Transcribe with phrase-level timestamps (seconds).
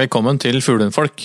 [0.00, 1.20] Velkommen til Fuglehundfolk,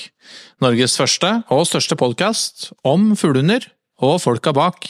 [0.59, 3.69] Norges første og største podkast om fuglehunder
[4.03, 4.89] og folka bak.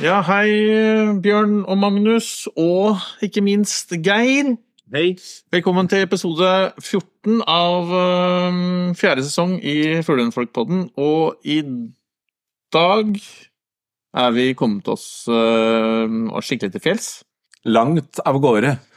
[0.00, 0.48] Ja, hei
[1.20, 4.56] Bjørn og Magnus, og ikke minst Geir.
[4.94, 5.18] Hei.
[5.52, 7.92] Velkommen til episode 14 av
[8.96, 10.88] fjerde sesong i Fuglehundfolk-podden.
[10.96, 11.60] Og i
[12.74, 13.16] dag
[14.22, 17.10] er vi kommet oss øhm, skikkelig til fjells.
[17.68, 18.78] Langt av gårde.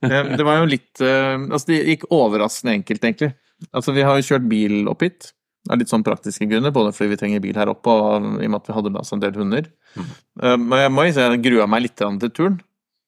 [0.00, 3.34] Eh, Det var jo litt øh, Altså, det gikk overraskende enkelt, egentlig.
[3.76, 5.26] Altså, vi har jo kjørt bil opp hit.
[5.68, 8.54] Av litt sånn praktiske grunner, både fordi vi trenger bil her oppe, og i og
[8.54, 9.68] med at vi hadde med oss en del hunder.
[9.98, 12.56] Eh, Men jeg må si jeg grua meg litt til turen.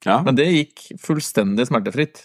[0.04, 2.20] Ja, Men det gikk fullstendig smertefritt.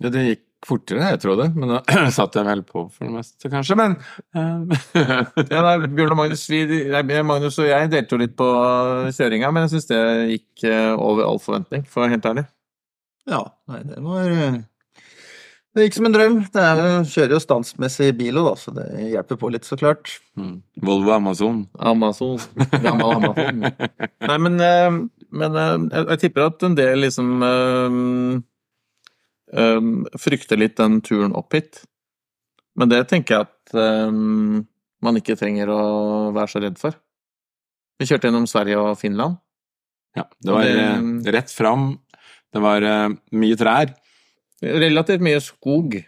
[0.00, 1.48] ja, det gikk fortere, jeg tror det.
[1.56, 1.80] Men da
[2.16, 3.76] satt jeg vel på for det meste, kanskje.
[3.80, 3.96] Men
[4.36, 4.80] eh,
[5.52, 8.48] Ja, da, Bjørn og Magnus, vi, nei, Magnus og jeg delte jo litt på
[9.16, 10.00] kjøringa, men jeg syns det
[10.34, 12.44] gikk eh, over all forventning, for å være helt ærlig.
[13.30, 14.58] Ja, nei, det var eh,
[15.76, 16.36] Det gikk som en drøm.
[16.50, 20.16] Det er, kjører jo standsmessig bil òg, da, så det hjelper på litt, så klart.
[20.36, 21.64] mm, Volvo Amazon.
[21.78, 22.36] Amazon.
[22.82, 23.64] Gammel Amazon.
[24.28, 25.00] Nei, men, eh,
[25.40, 27.36] men eh, jeg, jeg tipper at en del liksom
[29.52, 29.80] eh,
[30.18, 31.82] frykter litt den turen opp hit.
[32.78, 33.74] Men det tenker jeg at
[34.08, 34.60] um,
[35.02, 35.80] man ikke trenger å
[36.36, 36.94] være så redd for.
[38.00, 39.36] Vi kjørte gjennom Sverige og Finland.
[40.16, 41.98] Ja, det var Det- eh, rett fram.
[42.52, 43.92] Det var uh, mye trær.
[44.62, 45.98] Relativt mye skog.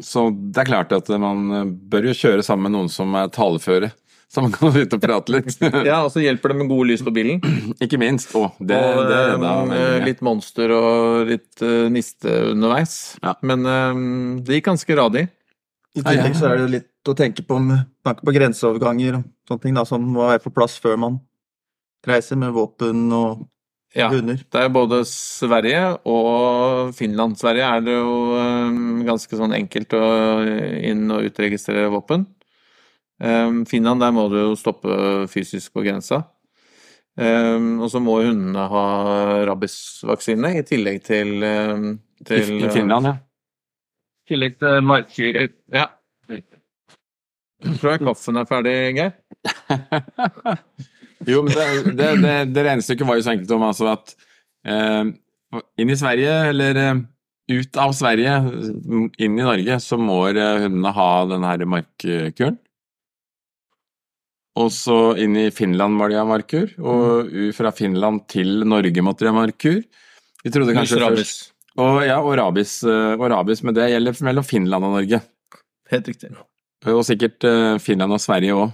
[0.00, 3.28] Så det er klart at man eh, bør jo kjøre sammen med noen som er
[3.34, 3.90] taleføre.
[4.32, 5.54] Så man kan sitte og prate litt.
[5.88, 7.38] Ja, og så hjelper det med gode lys på bilen.
[7.84, 8.34] Ikke minst.
[8.36, 12.98] Å, det, og det det, da, veldig litt monster og litt uh, niste underveis.
[13.24, 13.32] Ja.
[13.48, 14.02] Men um,
[14.44, 15.24] det gikk ganske radig.
[15.96, 19.62] I tillegg så er det litt å tenke på med tanke på grenseoverganger og sånne
[19.64, 21.16] ting da, som må være på plass før man
[22.06, 23.46] reiser med våpen og
[23.96, 24.10] Ja.
[24.12, 24.36] hunder.
[24.52, 27.38] Det er både Sverige og Finland.
[27.40, 30.04] Sverige er det jo um, ganske sånn enkelt å
[30.84, 32.26] inn- og utregistrere våpen.
[33.22, 36.22] Eh, Finland, der må du jo stoppe fysisk på grensa.
[37.18, 38.84] Eh, og så må hundene ha
[39.48, 41.74] rabiesvaksine i tillegg til, eh,
[42.22, 43.16] I, til I Finland, ja.
[43.18, 45.48] I tillegg til markdyr.
[45.74, 45.88] Ja.
[46.28, 49.16] Jeg tror jeg kaffen er ferdig, Geir.
[51.26, 54.12] Jo, men det, det, det, det regnestykket var jo så enkelt om altså at
[54.68, 55.08] eh,
[55.82, 57.00] inn i Sverige, eller eh,
[57.58, 58.36] ut av Sverige,
[59.18, 62.60] inn i Norge, så må eh, hundene ha denne her markkuren.
[64.58, 69.22] Og så inn i Finland var det ha markur, og fra Finland til Norge måtte
[69.26, 69.82] de ha markur.
[70.42, 71.20] Vi trodde kanskje Rabies.
[71.20, 75.20] først og, ja, og rabies, eh, og rabis, men det gjelder mellom Finland og Norge.
[75.92, 76.32] Helt riktig.
[76.90, 78.72] Og sikkert eh, Finland og Sverige òg,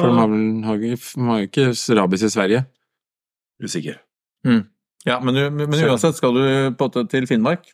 [0.00, 0.76] for de har
[1.40, 2.66] jo ikke- rabies i Sverige.
[3.62, 3.98] Usikker.
[5.06, 6.44] Ja, men, men uansett skal du
[6.78, 7.66] på en til Finnmark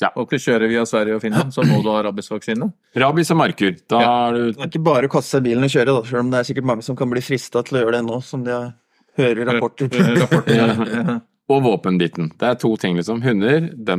[0.00, 0.12] Ja.
[0.14, 2.68] og ikke kjøre via Sverige og Finland, så må du ha rabiesvaksine.
[2.96, 3.72] Rabies og markur.
[3.90, 4.28] Da Ja.
[4.28, 6.20] er du Det er ikke bare å kaste seg i bilen og kjøre, da, selv
[6.20, 8.44] om det er sikkert mange som kan bli frista til å gjøre det nå, som
[8.44, 8.58] de
[9.18, 9.88] hører i rapporter.
[10.22, 11.20] Rapporter, ja.
[11.50, 12.26] Og våpenbiten.
[12.38, 13.22] Det er to ting, liksom.
[13.24, 13.94] Hunder, de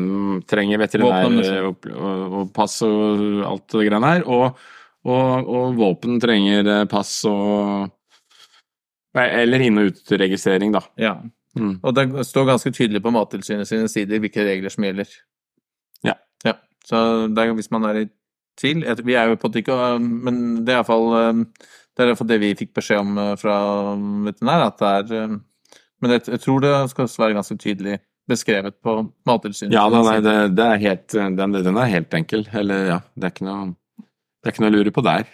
[0.46, 1.66] trenger veterinær Våpen, liksom.
[1.66, 4.22] og, og, og pass og alt det greiene her.
[4.30, 4.56] Og,
[5.10, 7.90] og, og våpen trenger eh, pass og
[9.18, 10.84] Eller inn- og utregistrering, da.
[11.02, 11.16] ja.
[11.58, 11.80] Mm.
[11.84, 15.10] Og det står ganske tydelig på Mattilsynet sine sider hvilke regler som gjelder.
[16.88, 18.10] Så det er, hvis man er i
[18.60, 21.46] tvil Vi er jo på ikke Men det er iallfall
[22.00, 23.56] det er det vi fikk beskjed om eh, fra
[24.26, 25.28] veterinær, at det er
[26.00, 27.98] Men jeg, jeg tror det skal være ganske tydelig
[28.30, 28.94] beskrevet på
[29.28, 29.74] Mattilsynet.
[29.74, 32.44] Ja, nei, nei, det, det er helt, den, den er helt enkel.
[32.54, 33.74] Eller, ja, det er ikke noe
[34.40, 35.26] det er ikke noe å lure på der.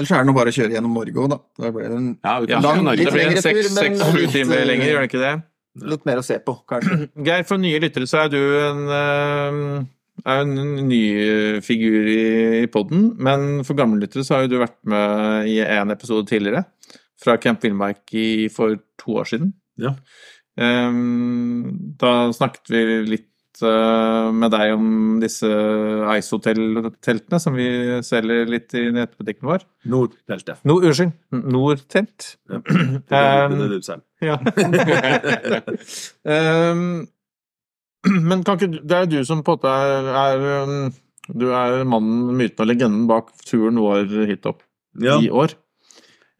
[0.00, 1.38] Ellers er det nå bare å kjøre gjennom Norge òg, da.
[1.60, 3.04] Da blir det en, Ja, Ja, utenfor lang- Norge.
[3.04, 5.34] det blir en lengre tur, seks-sju timer lenger, gjør det ikke det?
[5.80, 7.08] Litt mer å se på, kanskje.
[7.26, 9.86] Geir, for nye lyttere så er du en, eh,
[10.24, 11.02] er en ny
[11.64, 12.22] figur i,
[12.62, 16.28] i podden, men for gamle lyttere så har jo du vært med i en episode
[16.30, 16.66] tidligere,
[17.22, 18.14] fra Camp Villmark
[18.52, 19.52] for to år siden.
[19.80, 19.94] Ja.
[20.60, 23.28] Ehm, da snakket vi litt
[24.34, 24.88] med deg om
[25.22, 25.48] disse
[26.16, 27.66] Ice-hotell-teltene som vi
[28.06, 29.64] selger litt i nettbutikken vår.
[29.92, 30.60] Nordteltet.
[30.68, 32.32] No, unnskyld, Nordtelt.
[32.50, 32.60] Ja.
[32.66, 34.02] Det er det- du selv.
[34.22, 34.36] Ja.
[36.28, 37.06] Ehm,
[38.28, 40.92] men kan ikke Det er du som på en måte er, er um,
[41.38, 44.62] Du er mannen, myten og legenden bak turen vår hit opp
[45.00, 45.18] Ja.
[45.22, 45.54] i år.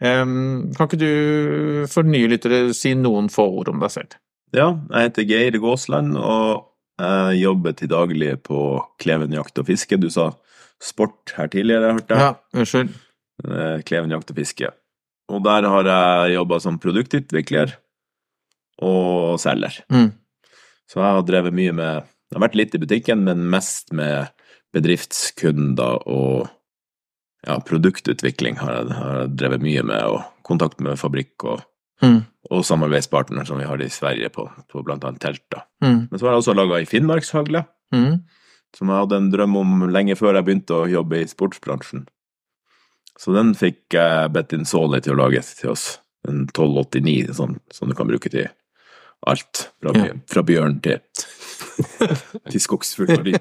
[0.02, 4.18] Um, kan ikke du for nye lyttere si noen få ord om deg selv?
[4.52, 8.58] ja, jeg heter Geir Gåsland, og jeg jobber til daglig på
[9.00, 9.96] Kleven jakt og fiske.
[9.98, 10.30] Du sa
[10.82, 12.20] sport her tidligere, hørte jeg.
[12.20, 12.92] Ja, unnskyld.
[13.48, 14.70] Eh, Kleven jakt og fiske.
[15.32, 17.72] Og der har jeg jobba som produktutvikler
[18.82, 19.78] og selger.
[19.92, 20.10] Mm.
[20.90, 24.30] Så jeg har drevet mye med Det har vært litt i butikken, men mest med
[24.72, 26.46] bedriftskunder og
[27.44, 31.60] ja, produktutvikling har jeg, har jeg drevet mye med, og kontakt med fabrikk og,
[32.02, 32.24] Mm.
[32.50, 35.44] Og samarbeidspartner som vi har i Sverige på, på blant annet telt.
[35.52, 35.62] da.
[35.84, 36.08] Mm.
[36.10, 38.22] Men så har jeg også laga ei finnmarkshagle, Mm.
[38.74, 42.06] som jeg hadde en drøm om lenge før jeg begynte å jobbe i sportsbransjen.
[43.20, 45.98] Så den fikk jeg Bettin Saali til å lage til oss.
[46.26, 48.48] En 1289, sånn, som du kan bruke til
[49.26, 49.68] alt.
[49.82, 50.14] Fra, Ja.
[50.26, 50.98] fra bjørn til,
[52.50, 53.36] til skogsfugl.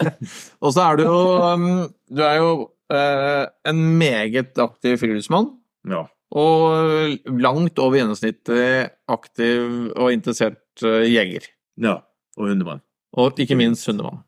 [0.64, 1.66] Og så er du jo um,
[2.10, 2.50] Du er jo
[2.90, 5.52] eh, en meget aktiv friluftsmann.
[5.86, 6.06] ja.
[6.30, 11.48] Og langt over gjennomsnittet aktiv og interessert eh, jeger.
[11.76, 11.96] ja.
[12.38, 12.80] Og hundemann.
[13.18, 14.20] Og ikke minst hundemann.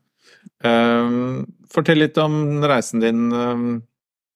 [0.63, 3.31] Um, fortell litt om reisen din.
[3.31, 3.83] Um,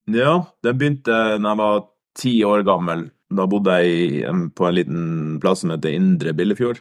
[0.08, 1.82] Ja, den begynte da jeg var
[2.16, 3.10] ti år gammel.
[3.30, 4.24] Da bodde jeg
[4.56, 5.02] på en liten
[5.44, 6.80] plass som heter Indre Billefjord.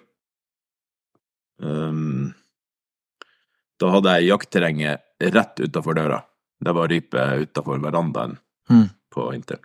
[1.59, 2.31] Um,
[3.81, 5.03] da hadde jeg jaktterrenget
[5.35, 6.21] rett utafor døra.
[6.63, 8.39] Det var rype utafor verandaen
[8.71, 8.89] Mm.
[9.11, 9.59] på Inter.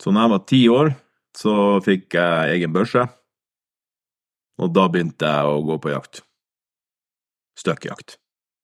[0.00, 0.92] Så når jeg var ti år,
[1.36, 1.54] så
[1.84, 3.04] fikk jeg egen børse.
[4.60, 6.22] Og da begynte jeg å gå på jakt.
[7.60, 8.16] Støkkjakt.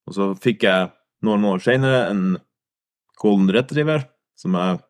[0.08, 0.90] Og så fikk jeg
[1.26, 2.24] noen år seinere en
[3.20, 4.06] golden retriever,
[4.38, 4.80] som jeg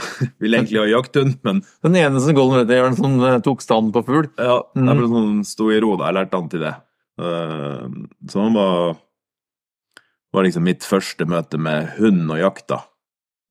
[0.42, 4.30] vil egentlig ha jakthund, men den eneste golden retrieveren som eh, tok stand på fugl.
[4.38, 6.74] ja, jeg ble sånn sto i ro da, jeg lærte han til det.
[7.20, 7.88] Eh,
[8.32, 8.94] så han var,
[10.32, 12.80] var liksom mitt første møte med hund og jakta.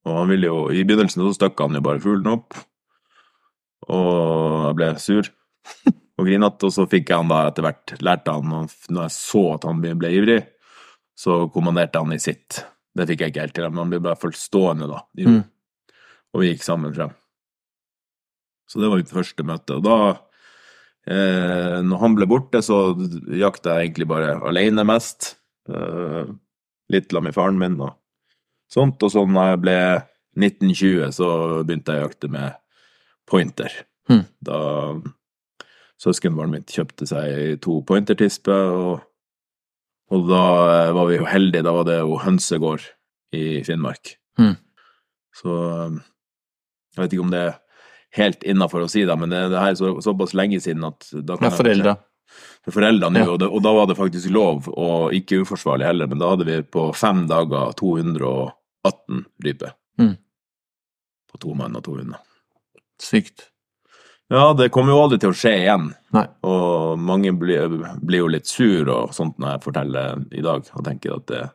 [0.08, 2.56] Og han ville jo, i begynnelsen så stakk han jo bare fuglen opp,
[3.90, 5.28] og jeg ble sur
[6.20, 8.56] og grinete, og så fikk jeg han da etter hvert, lærte han,
[8.92, 10.40] når jeg så at han ble ivrig,
[11.20, 12.62] så kommanderte han i sitt.
[12.96, 15.04] Det fikk jeg ikke helt til, men han ble bare fullt stående da.
[15.20, 15.44] Mm.
[16.34, 17.14] og vi gikk sammen frem.
[18.70, 20.00] Så det var mitt første møte, og da
[21.10, 22.92] Eh, når han ble borte, så
[23.34, 25.36] jakta jeg egentlig bare alene mest.
[25.70, 26.30] Eh,
[26.94, 27.96] litt sammen med faren min og
[28.72, 29.02] sånt.
[29.04, 29.78] Og så når jeg ble
[30.40, 31.30] 1920, så
[31.68, 32.58] begynte jeg å jakte med
[33.30, 33.74] pointer.
[34.10, 34.24] Mm.
[34.46, 34.60] Da
[36.00, 39.02] søskenbarnet mitt kjøpte seg to pointertisper, og,
[40.14, 40.44] og da
[40.88, 41.66] eh, var vi jo heldige.
[41.68, 42.86] Da var det jo hønsegård
[43.36, 44.16] i Finnmark.
[44.40, 44.56] Mm.
[45.42, 45.98] Så eh,
[46.96, 47.58] jeg vet ikke om det er
[48.18, 51.06] helt innafor å si det, men det, det her er så, såpass lenge siden at
[51.14, 51.98] da kan Med jeg foreldra.
[52.66, 53.28] For foreldrene, Ja.
[53.34, 56.48] og, det, og da var det faktisk lov, og ikke uforsvarlig heller, men da hadde
[56.48, 57.76] vi på fem dager
[58.86, 59.76] 218 ryper.
[60.00, 60.16] Mm.
[61.32, 62.22] På to mann og to hunder.
[63.02, 63.50] Sykt.
[64.30, 66.28] Ja, det kommer jo aldri til å skje igjen, Nei.
[66.46, 70.84] og mange blir, blir jo litt sur og sånt når jeg forteller i dag, og
[70.86, 71.46] tenker at det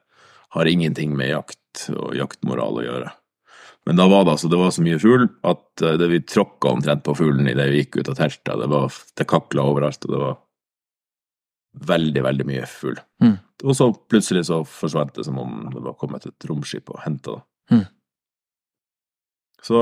[0.57, 3.13] har ingenting med jakt og jaktmoral å gjøre.
[3.87, 6.73] Men da var det altså, det var så mye fugl at eh, det vi tråkka
[6.73, 8.55] omtrent på fuglen idet vi gikk ut av teltet.
[8.63, 10.39] Det, var, det kakla overalt, og det var
[11.75, 12.99] veldig, veldig mye fugl.
[13.23, 13.37] Mm.
[13.65, 17.39] Og så plutselig så forsvant det som om det var kommet et romskip og henta
[17.39, 17.45] det.
[17.75, 17.85] Mm.
[19.65, 19.81] Så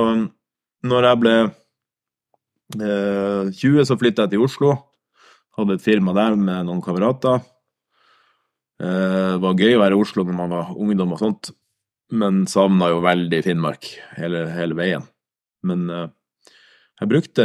[0.86, 4.76] når jeg ble eh, 20, så flytta jeg til Oslo.
[5.58, 7.42] Hadde et firma der med noen kamerater.
[8.82, 11.52] Eh, det var gøy å være i Oslo når man var ungdom og sånt,
[12.14, 15.06] men savna jo veldig Finnmark hele, hele veien.
[15.66, 16.08] Men eh,
[17.02, 17.44] jeg brukte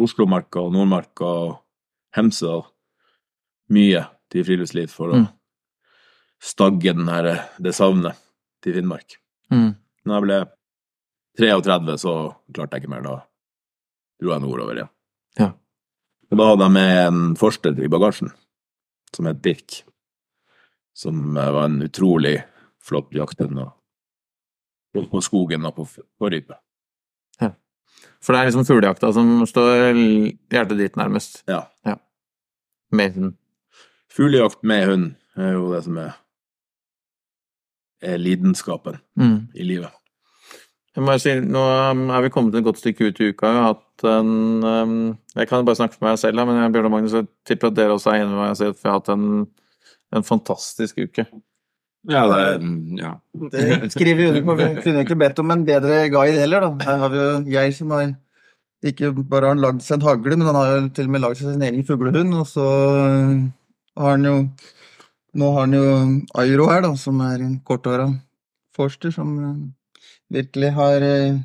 [0.00, 1.58] Oslomarka og Nordmarka og
[2.16, 2.71] Hemsedal
[3.72, 4.02] mye
[4.32, 5.28] til friluftsliv for å Mm.
[6.42, 8.16] stagge den her, det savnet
[8.62, 9.16] til Finnmark.
[9.50, 9.76] Mm.
[10.06, 10.38] Når jeg ble
[11.38, 12.14] 33, så
[12.52, 13.02] klarte jeg ikke mer.
[13.02, 13.16] Da
[14.20, 14.90] dro jeg nordover igjen.
[15.38, 15.52] Ja.
[16.32, 18.32] Da hadde jeg med en forster i bagasjen,
[19.14, 19.82] som het Birk.
[20.94, 22.42] Som var en utrolig
[22.80, 23.58] flott jakthund.
[23.58, 23.72] og-
[25.10, 25.86] På skogen og på,
[26.20, 26.54] på rype.
[28.20, 29.94] For det er liksom fuglejakta som står
[30.50, 31.42] hjertet ditt nærmest.
[31.48, 31.66] Ja.
[32.92, 33.36] Med hund.
[34.12, 35.08] Fuglejakt med hund
[35.40, 36.12] er jo det som er,
[38.02, 39.48] er lidenskapen Mm.
[39.54, 39.90] i livet.
[40.92, 41.60] Jeg må si, nå
[42.12, 43.46] er vi kommet et godt stykke ut i uka.
[43.48, 44.32] Jeg har hatt en
[44.64, 47.70] um, Jeg kan bare snakke for meg selv, men jeg, Bjørn og Magnus, jeg tipper
[47.70, 48.50] at dere også er enig med meg.
[48.50, 49.24] Jeg sier at vi har hatt en,
[50.18, 51.24] en fantastisk uke.
[52.10, 52.66] Ja, det er,
[52.98, 53.12] ja.
[53.54, 54.58] Det skriver jo under på.
[54.58, 56.72] Vi kunne ikke bedt om en bedre guide heller, da.
[56.90, 58.12] Her har vi jo Geir som har
[58.84, 61.22] ikke bare har han lagd seg en hagle, men han har jo til og med
[61.24, 62.34] lagd seg sin egen fuglehund.
[62.34, 62.66] Og så
[63.98, 64.36] har han jo
[65.34, 65.84] Nå har han jo
[66.42, 68.04] Airo her, da, som er en korthåra
[68.76, 69.54] forster som eh,
[70.36, 71.38] virkelig har eh,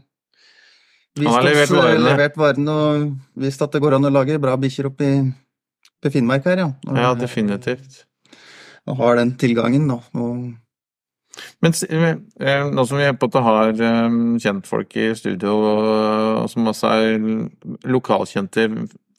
[1.15, 2.03] vist Han har levert oss, eh, varene.
[2.09, 3.07] levert varene og
[3.39, 5.17] vist at det går an å lage bra bikkjer oppe i
[6.03, 6.67] på Finnmark her, ja.
[6.85, 8.03] Og, Ja, definitivt.
[8.85, 10.01] og har den tilgangen, da.
[10.13, 10.53] Og
[11.61, 15.55] Men eh, nå som vi på at har eh, kjentfolk i studio,
[16.43, 17.17] og som også er
[17.87, 18.67] lokalkjente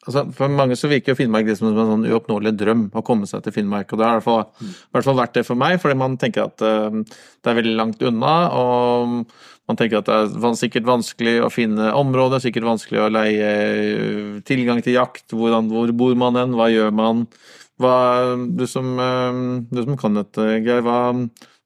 [0.09, 3.45] altså For mange så virker Finnmark liksom som en sånn uoppnåelig drøm å komme seg
[3.45, 3.93] til Finnmark.
[3.93, 6.49] Og det har i hvert fall, hvert fall vært det for meg, fordi man tenker
[6.49, 8.35] at uh, det er veldig langt unna.
[8.57, 9.15] Og
[9.69, 14.35] man tenker at det er sikkert vanskelig å finne områder, sikkert vanskelig å leie eh,
[14.49, 15.27] tilgang til jakt.
[15.37, 17.27] Hvordan, hvor bor man hen, hva gjør man?
[17.79, 17.97] Hva,
[18.49, 21.13] du, som, eh, du som kan dette, Geir, hva,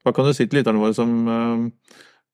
[0.03, 1.15] hva kan du si til lytterne våre som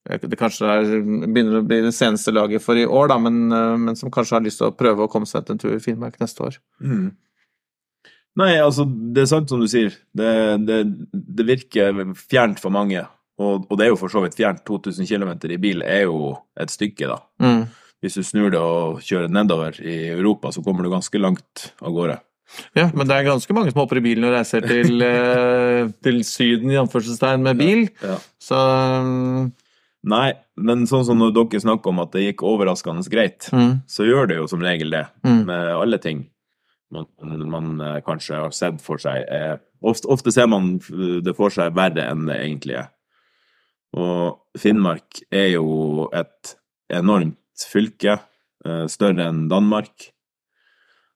[0.08, 0.91] det kanskje er,
[1.27, 4.38] begynner å bli det seneste laget for i år, da, men, eh, men som kanskje
[4.38, 6.60] har lyst til å prøve å komme seg til en tur i Finnmark neste år?
[6.79, 7.10] Mm.
[8.39, 9.94] Nei, altså, det er sant som du sier.
[10.15, 10.32] Det,
[10.63, 13.03] det, det virker fjernt for mange.
[13.39, 14.63] Og, og det er jo for så vidt fjernt.
[14.68, 17.20] 2000 km i bil er jo et stykke, da.
[17.44, 17.68] Mm.
[18.00, 21.96] Hvis du snur det og kjører nedover i Europa, så kommer du ganske langt av
[21.96, 22.20] gårde.
[22.74, 26.22] Ja, men det er ganske mange som hopper i bilen og reiser til, eh, til
[26.25, 27.84] Syden i anførselstegn med bil.
[28.01, 28.18] Ja.
[28.41, 28.60] Så
[29.06, 29.50] mm,
[30.08, 34.08] Nei, men sånn som når dere snakker om at det gikk overraskende greit, mm, så
[34.08, 36.22] gjør det jo som regel det mm, med alle ting
[36.89, 39.25] man, man eh, kanskje har sett for seg.
[39.29, 42.89] Eh, ofte, ofte ser man det for seg verre enn det egentlig er.
[43.98, 46.56] Og Finnmark er jo et
[46.94, 48.20] enormt fylke,
[48.65, 50.12] eh, større enn Danmark.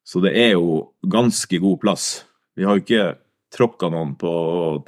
[0.04, 2.08] Så det er jo ganske god plass.
[2.58, 3.06] Vi har jo ikke
[3.54, 4.32] tråkka noen på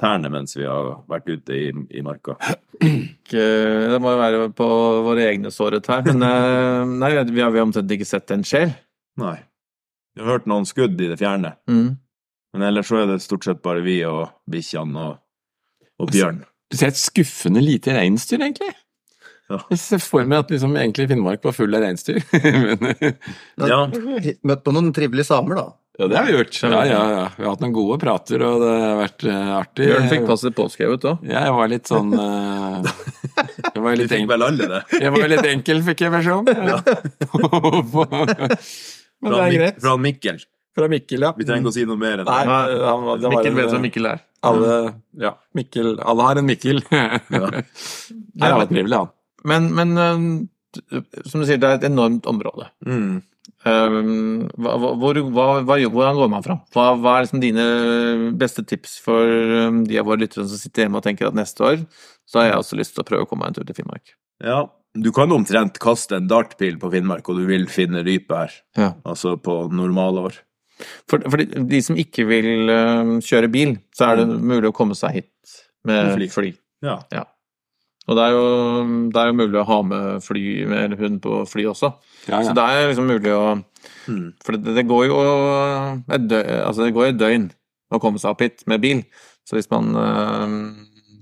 [0.00, 1.66] tærne mens vi har vært ute i,
[1.98, 2.34] i marka.
[2.82, 3.44] ikke-
[3.92, 4.66] det må jo være på
[5.06, 8.42] våre egne såret her, men eh, nei, vi har, vi har omtrent ikke sett en
[8.46, 8.74] sjel.
[9.22, 9.36] Nei.
[10.16, 11.96] Vi har hørt noen skudd i det fjerne, Mm.
[12.54, 15.18] men ellers så er det stort sett bare vi og bikkjene og,
[16.00, 16.42] og bjørn.
[16.72, 18.72] Du ser et skuffende lite reinsdyr, egentlig.
[19.46, 19.60] Ja.
[19.70, 22.18] Jeg ser for meg at liksom egentlig Finnmark var full av reinsdyr.
[22.82, 23.84] Men, Ja.
[24.42, 25.66] Møtt på noen trivelige samer, da.
[25.98, 26.56] Ja, det har vi gjort.
[26.62, 27.22] Ja, ja, ja.
[27.36, 29.86] Vi har hatt noen gode prater, og det har vært eh, artig.
[29.88, 31.22] Bjørn fikk passet påskrevet òg.
[31.30, 32.90] Ja, jeg var litt sånn eh,
[33.74, 34.82] Jeg var litt litt fikk enkel, vel alle det.
[35.00, 36.44] jeg var litt enkel fikk jeg beskjed om.
[39.16, 39.78] Men det Fra, er greit.
[39.82, 40.38] fra Mikkel.
[40.76, 41.30] Fra Mikkel, ja.
[41.38, 43.70] Vi trenger ikke å si noe mer enn Nei, han det var Mikkel vet en-
[43.72, 44.18] hvem Mikkel er.
[44.46, 44.74] Alle,
[45.18, 46.82] ja, Mikkel, alle har en Mikkel.
[46.92, 47.06] ja.
[47.32, 49.08] det var trivelig, han.
[49.48, 52.68] Men, men eh, som du sier, det er et enormt område.
[52.84, 53.22] Mm.
[53.66, 53.94] Eh,
[54.62, 56.60] hva, hva- hvor, hva, hvordan går man fram?
[56.74, 57.64] Hva, hva er liksom dine
[58.38, 61.64] beste tips for eh, de av våre lyttere som sitter hjemme og tenker at neste
[61.66, 61.82] år
[62.26, 64.14] så har jeg også lyst til å prøve å komme meg en tur til Finnmark?
[64.44, 64.60] Ja,
[64.96, 68.54] du kan omtrent kaste en dartpil på Finnmark, og du vil finne rype her.
[68.78, 68.92] Ja.
[69.06, 70.38] Altså på normalår.
[71.08, 74.74] For, for de, de som ikke vil eh, kjøre bil, så er det mulig å
[74.76, 75.56] komme seg hit
[75.86, 76.28] med fly.
[76.32, 76.50] fly.
[76.84, 76.98] Ja.
[78.06, 78.42] Og det er, jo,
[79.10, 81.90] det er jo mulig å ha med fly med hund på fly også.
[82.30, 83.46] Ja, Så det er liksom mulig å
[84.06, 84.32] Mm.
[84.42, 85.16] For det, det går jo
[86.14, 87.48] et døgn, altså det går et døgn
[87.94, 89.02] å komme seg opp hit med bil.
[89.46, 90.54] Så hvis man, øh,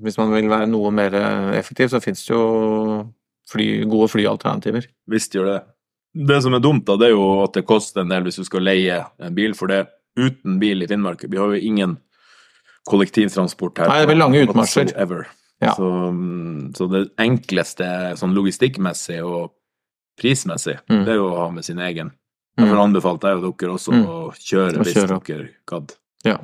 [0.04, 1.16] hvis man vil være noe mer
[1.56, 3.04] effektiv, så finnes det jo
[3.50, 4.88] fly, gode flyalternativer.
[5.10, 5.58] Visst gjør det.
[6.28, 8.44] Det som er dumt, da, det er jo at det koster en del hvis du
[8.46, 11.96] skal leie en bil, for det uten bil i Finnmark Vi har jo ingen
[12.86, 13.90] kollektivtransport her.
[13.90, 14.92] Nei, det blir lange utmarsjer.
[15.64, 15.72] Ja.
[15.78, 17.86] Så, mm, så det enkleste
[18.20, 19.52] sånn logistikkmessig og
[20.20, 21.04] prismessig, Mm.
[21.04, 22.12] det er jo å ha med sin egen.
[22.56, 22.64] Mm.
[22.64, 24.04] Derfor anbefalte jeg jo dere også Mm.
[24.06, 25.18] å kjøre hvis kjøre.
[25.26, 25.96] dere gadd.
[26.24, 26.38] Ja.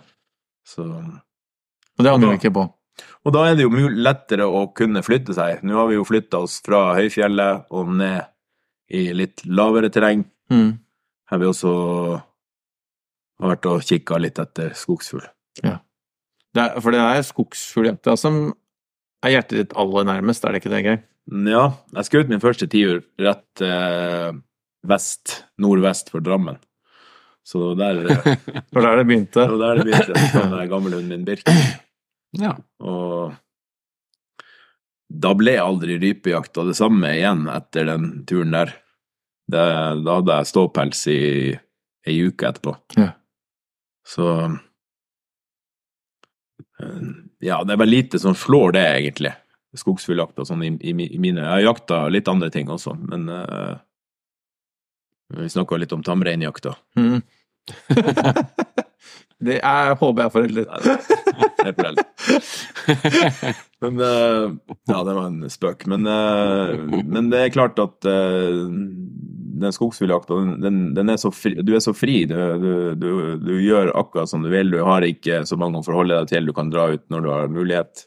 [0.67, 2.73] Så Og det angrer vi ikke på.
[3.25, 5.63] Og da er det jo lettere å kunne flytte seg.
[5.63, 8.27] Nå har vi jo flytta oss fra høyfjellet og ned
[8.91, 10.25] i litt lavere terreng.
[10.51, 10.79] Mm.
[11.31, 12.23] Her vi også
[13.41, 15.29] vært og kikka litt etter skogsfugl.
[15.63, 18.53] Det er, for det er skogsfugljakta som
[19.25, 21.01] er hjertet ditt aller nærmest, er det ikke det, Geir?
[21.51, 24.31] Ja, jeg skjøt min første tiur rett eh,
[24.89, 26.59] vest, nordvest for Drammen.
[27.47, 28.25] Så der, eh,
[28.55, 29.45] Det var der det begynte.
[29.45, 30.25] det var der det begynte.
[30.33, 31.47] Sammen med gammelhunden min Birk.
[32.41, 32.57] ja.
[32.81, 33.37] Og
[35.11, 38.71] da ble aldri rypejakta det samme igjen etter den turen der.
[39.51, 39.63] Det,
[40.07, 41.19] da hadde jeg ståpels i
[42.07, 42.77] ei uke etterpå.
[42.97, 43.09] Ja.
[44.07, 44.27] Så
[46.81, 47.01] eh,
[47.41, 49.33] Ja, det er bare lite som slår det, egentlig.
[49.79, 53.29] Skogsfugljakt og sånn i, i, i mine Jeg har jakta litt andre ting også, men
[53.31, 53.79] uh,
[55.39, 56.75] Vi snakka litt om tamreinjakta.
[56.99, 57.21] Mm.
[59.47, 60.61] det er, håper jeg vel.
[63.81, 64.51] Men uh,
[64.91, 65.87] Ja, det var en spøk.
[65.89, 68.67] Men, uh, men det er klart at eh,
[69.61, 72.23] den skogsfugljakta, den, den, den er så fri, du er så fri.
[72.29, 74.73] Du, du, du, du gjør akkurat som du vil.
[74.73, 76.49] Du har ikke så mange å forholde deg til.
[76.49, 78.05] Du kan dra ut når du har mulighet.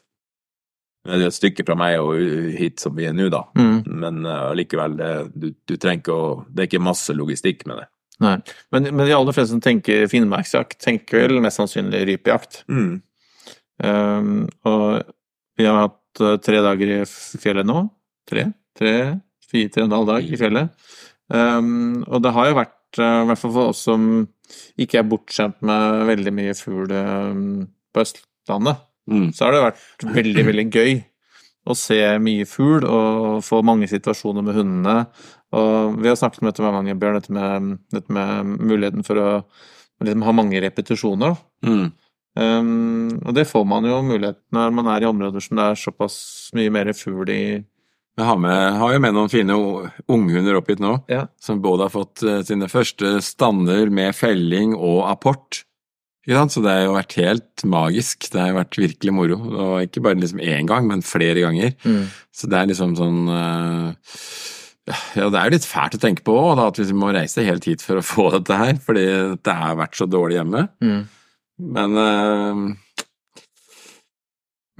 [1.04, 2.14] Det er et stykke fra meg og
[2.56, 3.42] hit som vi er nå, da.
[3.60, 3.82] Mm.
[4.04, 7.82] Men eh, allikevel, det, du, du trenger ikke å Det er ikke masse logistikk med
[7.82, 7.90] det.
[8.24, 8.38] Nei.
[8.72, 12.62] Men, men de aller fleste som tenker finnmarksjakt, tenker vel mest sannsynlig rypejakt.
[12.70, 13.02] Mm.
[13.84, 14.32] Um,
[14.70, 15.02] og
[15.58, 17.04] vi har hatt hatt eh, tre dager i
[17.40, 17.88] fjellet nå.
[18.28, 18.52] Tre?
[18.78, 19.20] Tre?
[19.50, 20.68] Fire, tre og en halv dag i fjellet.
[21.32, 24.08] Um, og det har jo vært, eh, i hvert fall for oss som
[24.78, 27.46] ikke er bortskjemt med veldig mye fugl um,
[27.94, 29.34] på Østlandet, Mm.
[29.36, 30.94] så har det vært veldig, veldig gøy
[31.68, 34.94] å se mye fugl og få mange situasjoner med hundene.
[35.52, 39.20] Og vi har snakket om dette med mange, Bjørn, dette med, dette med muligheten for
[39.20, 39.28] å
[40.00, 41.36] liksom, ha mange repetisjoner.
[41.64, 41.92] Mm.
[42.34, 45.78] Um, og det får man jo mulighet når man er i områder som det er
[45.84, 46.16] såpass
[46.56, 47.42] mye mer fugl i.
[48.14, 49.54] Jeg har, med, har jo med noen fine
[50.06, 51.24] unghunder opp hit nå, Ja.
[51.42, 55.64] som både har fått eh, sine første stander med felling og apport.
[56.24, 58.30] Så det har jo vært helt magisk.
[58.32, 59.36] Det har jo vært virkelig moro.
[59.44, 61.74] Og ikke bare liksom én gang, men flere ganger.
[62.32, 64.14] Så det er liksom sånn eh,
[65.18, 67.66] Ja, det er jo litt fælt å tenke på òg, at vi må reise helt
[67.68, 69.04] hit for å få dette her, fordi
[69.44, 70.64] det har vært så dårlig hjemme.
[70.80, 71.02] Mm.
[71.76, 72.64] Men eh,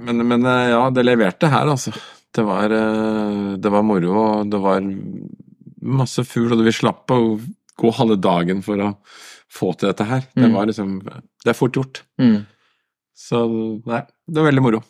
[0.07, 1.93] Men, men ja, det leverte her, altså.
[2.35, 4.81] Det var, eh, det var moro, og det var
[5.85, 7.19] masse fugl, og vi slapp å
[7.79, 8.89] gå halve dagen for å
[9.55, 10.25] få til dette her.
[10.35, 10.53] Det Mm.
[10.53, 12.01] var liksom Det er fort gjort.
[12.19, 12.45] Mm.
[13.15, 13.45] Så
[13.85, 14.83] nei, det var veldig moro.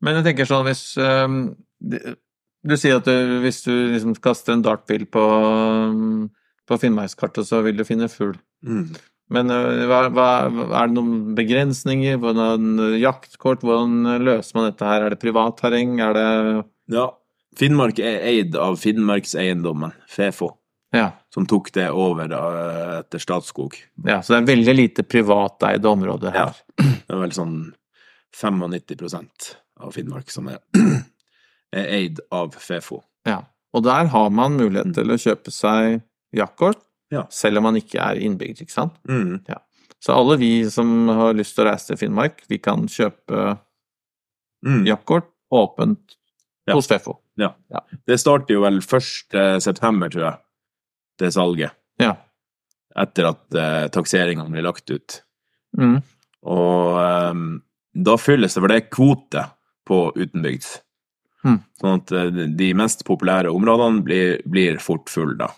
[0.00, 1.56] Men jeg tenker sånn hvis um,
[2.62, 5.20] Du sier at du, hvis du liksom kaster en dartpil på,
[5.90, 6.30] um,
[6.68, 8.36] på Finnmarkskartet, så vil du finne fugl.
[9.30, 10.28] Men hva, hva,
[10.80, 12.16] er det noen begrensninger?
[12.18, 13.62] Hvordan jaktkort?
[13.62, 15.04] Hvordan løser man dette her?
[15.06, 15.98] Er det privat terreng?
[16.02, 16.28] Er det
[16.90, 17.08] Ja.
[17.58, 20.52] Finnmark er eid av Finnmarkseiendommen, Fefo,
[20.94, 21.12] Ja.
[21.34, 23.74] som tok det over etter Statskog.
[24.06, 26.54] ja så det er veldig lite privateide områder her.
[26.78, 26.84] Ja.
[27.06, 27.56] Det er vel sånn
[28.34, 30.58] 95% av Finnmark som er,
[31.74, 33.02] er eid av Fefo.
[33.26, 33.42] Ja.
[33.74, 36.00] Og der har man mulighet til å kjøpe seg
[36.34, 37.24] jaktkort, Ja.
[37.30, 38.94] selv om man ikke er innbygd, ikke sant?
[39.08, 39.40] Mm.
[40.00, 43.58] Så alle vi som har lyst til å reise til Finnmark, vi kan kjøpe
[44.64, 44.84] Mm.
[44.86, 46.16] jaktkort åpent
[46.68, 46.74] Ja.
[46.74, 47.18] hos Fefo.
[48.06, 49.60] Det starter jo vel 1.
[49.62, 50.38] september, tror jeg,
[51.18, 51.72] det salget.
[51.98, 52.16] Ja.
[52.96, 55.22] Etter at eh, takseringene blir lagt ut.
[55.78, 56.02] Mm.
[56.44, 57.62] Og ehm,
[57.94, 59.44] da fylles det, for det er kvote
[59.88, 60.80] på utenbygds.
[61.44, 61.58] Mm.
[61.80, 65.48] Sånn at eh, de mest populære områdene blir, blir fort full da.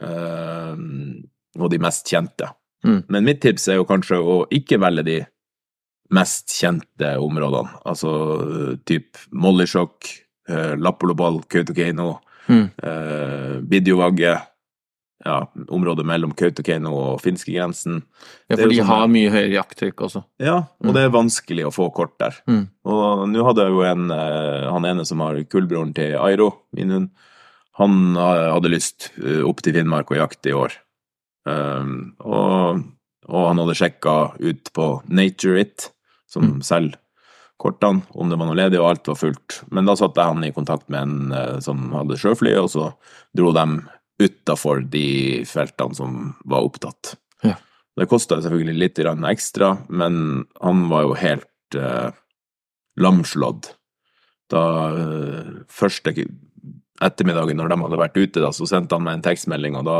[0.00, 1.24] Ehm,
[1.58, 2.50] og de mest kjente.
[2.86, 3.00] Mm.
[3.10, 5.16] Men mitt tips er jo kanskje å ikke velge de
[6.14, 7.80] mest kjente områdene.
[7.88, 8.12] Altså
[8.44, 10.06] eh, typ Mollysjokk,
[10.50, 12.70] uh, Lappoloball, Kautokeino, Mm.
[12.80, 14.30] uh, Bidjovagge,
[15.26, 15.34] ja,
[15.68, 17.98] området mellom Kautokeino og finskegrensen.
[18.48, 20.22] Ja, for de sånn har mye høyere jakttrykk også.
[20.40, 20.94] Ja, og Mm.
[20.94, 22.38] det er vanskelig å få kort der.
[22.48, 22.68] Mm.
[22.86, 26.88] Og nå hadde jeg jo en, eh, han ene som har kullbroren til Airo, min
[26.88, 27.10] hund,
[27.78, 30.74] han eh, hadde lyst eh, opp til Finnmark og jakte i år.
[31.48, 32.82] Um, og,
[33.30, 35.92] og han hadde sjekka ut på Nature It,
[36.28, 36.62] som Mm.
[36.62, 36.98] selger
[37.58, 39.62] kortene, om det var noe ledig, og alt var fullt.
[39.74, 42.92] Men da satte jeg han i kontakt med en eh, som hadde sjøfly, og så
[43.34, 43.64] dro de
[44.18, 47.14] utafor de feltene som var opptatt.
[47.46, 47.56] Ja.
[47.98, 52.10] Det kosta selvfølgelig litt ekstra, men han var jo helt uh,
[52.98, 53.72] lamslått.
[54.50, 54.62] Da
[54.94, 56.14] uh, første
[57.04, 59.98] ettermiddagen når de hadde vært ute, da, så sendte han meg en tekstmelding, og da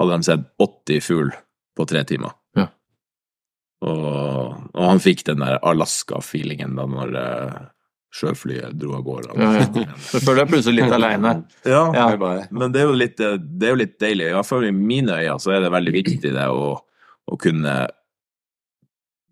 [0.00, 1.30] hadde de sett 80 fugl
[1.78, 2.34] på tre timer.
[2.58, 2.68] Ja.
[3.84, 4.02] Og,
[4.74, 7.58] og han fikk den der Alaska-feelingen da når uh,
[8.14, 9.34] sjøflyet dro av gårde.
[9.38, 9.98] Ja, ja.
[10.06, 11.34] Så føler jeg plutselig litt aleine.
[11.74, 12.06] Ja, Ja.
[12.54, 14.30] Men det er jo litt, det er jo litt deilig.
[14.30, 17.74] I hvert fall i mine øyne så er det veldig viktig det å, å kunne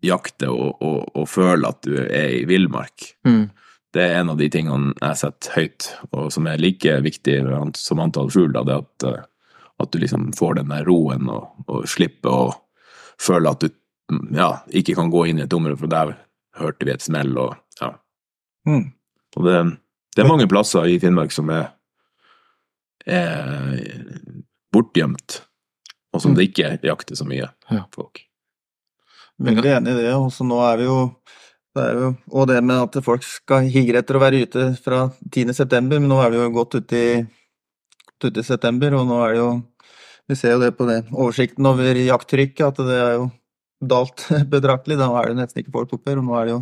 [0.03, 3.13] jakte og, og, og føle at du er i villmark.
[3.27, 3.45] Mm.
[3.93, 7.35] Det er en av de tingene jeg setter høyt, og som er like viktig
[7.77, 8.55] som antall fugl.
[8.57, 9.21] Det at, eh,
[9.83, 12.47] at du liksom får den der roen og, og slipper å
[13.21, 16.15] føle at du mm, ja, ikke kan gå inn i et område, for der
[16.57, 17.37] hørte vi et smell.
[17.37, 17.91] og ja.
[18.65, 18.91] Mm.
[19.37, 19.55] Og det,
[20.15, 21.69] det er mange plasser i Finnmark som er,
[23.05, 23.77] er
[24.73, 25.41] bortgjemt,
[26.13, 27.85] og som det ikke jakter så mye Ja.
[27.93, 28.25] folk.
[29.43, 30.11] Veldig enig i det.
[30.13, 30.97] Også nå er vi jo
[31.73, 35.07] det er jo, og det med at folk skal higre etter å være ute fra
[35.33, 35.53] 10.
[35.57, 37.13] september, men nå er vi jo godt ute i,
[38.23, 39.53] ute i september, og nå er det jo
[40.29, 43.25] Vi ser jo det på det oversikten over jakttrykket, at det er jo
[43.83, 44.21] dalt
[44.53, 44.95] betraktelig.
[45.01, 46.61] Da er det nesten ikke folk oppe her, og nå er det jo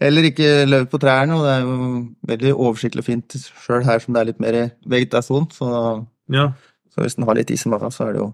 [0.00, 1.88] heller ikke løv på trærne, og det er jo
[2.30, 4.60] veldig oversiktlig og fint sjøl her som det er litt mer
[4.94, 5.48] vegetasjon.
[5.56, 5.72] Så,
[6.30, 6.52] Ja.
[6.94, 8.30] så hvis en har litt is i magen, så er det jo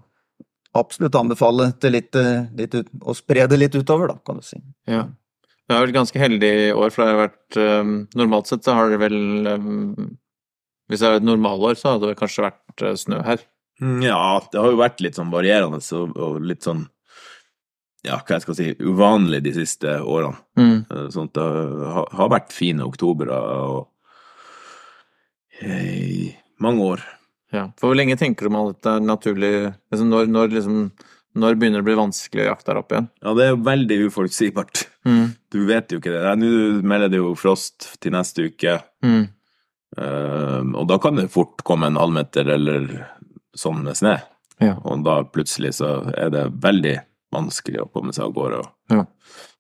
[0.77, 4.37] absolutt å anbefale til litt, eh, litt ut, å spre det litt utover, da, kan
[4.37, 4.61] du si.
[4.87, 5.07] Ja.
[5.66, 8.76] Vi har vært ganske heldig i år, for det har vært um, Normalt sett så
[8.79, 9.16] har det vel
[9.50, 10.12] um,
[10.87, 13.42] Hvis det er et normalår, så hadde det kanskje vært uh, snø her.
[13.83, 14.20] Mm, Ja,
[14.52, 16.87] det har jo vært litt sånn varierende og, og litt sånn
[18.07, 20.38] ja, hva jeg skal si, uvanlig de siste årene.
[20.55, 20.76] Mm.
[20.87, 23.88] Eh, Sånn at det har, vært fine oktober og
[25.66, 26.31] i
[26.62, 27.02] mange år.
[27.55, 27.64] Ja.
[27.81, 29.52] For hvor lenge tenker du om at det er naturlig
[29.90, 30.79] liksom når, når, liksom,
[31.40, 33.09] når begynner det å bli vanskelig å jakte her opp igjen?
[33.24, 34.85] Ja, det er veldig uforutsigbart.
[35.07, 35.27] Mm.
[35.55, 36.23] Du vet jo ikke det.
[36.42, 36.53] Nå
[36.87, 39.27] melder det jo frost til neste uke, Mm.
[39.97, 42.88] Uh, og da kan det fort komme en halvmeter eller
[43.57, 44.16] sånn med snø.
[44.61, 44.75] Ja.
[44.85, 46.97] Og da plutselig så er det veldig
[47.33, 48.59] vanskelig å komme seg av gårde.
[48.92, 49.05] Ja.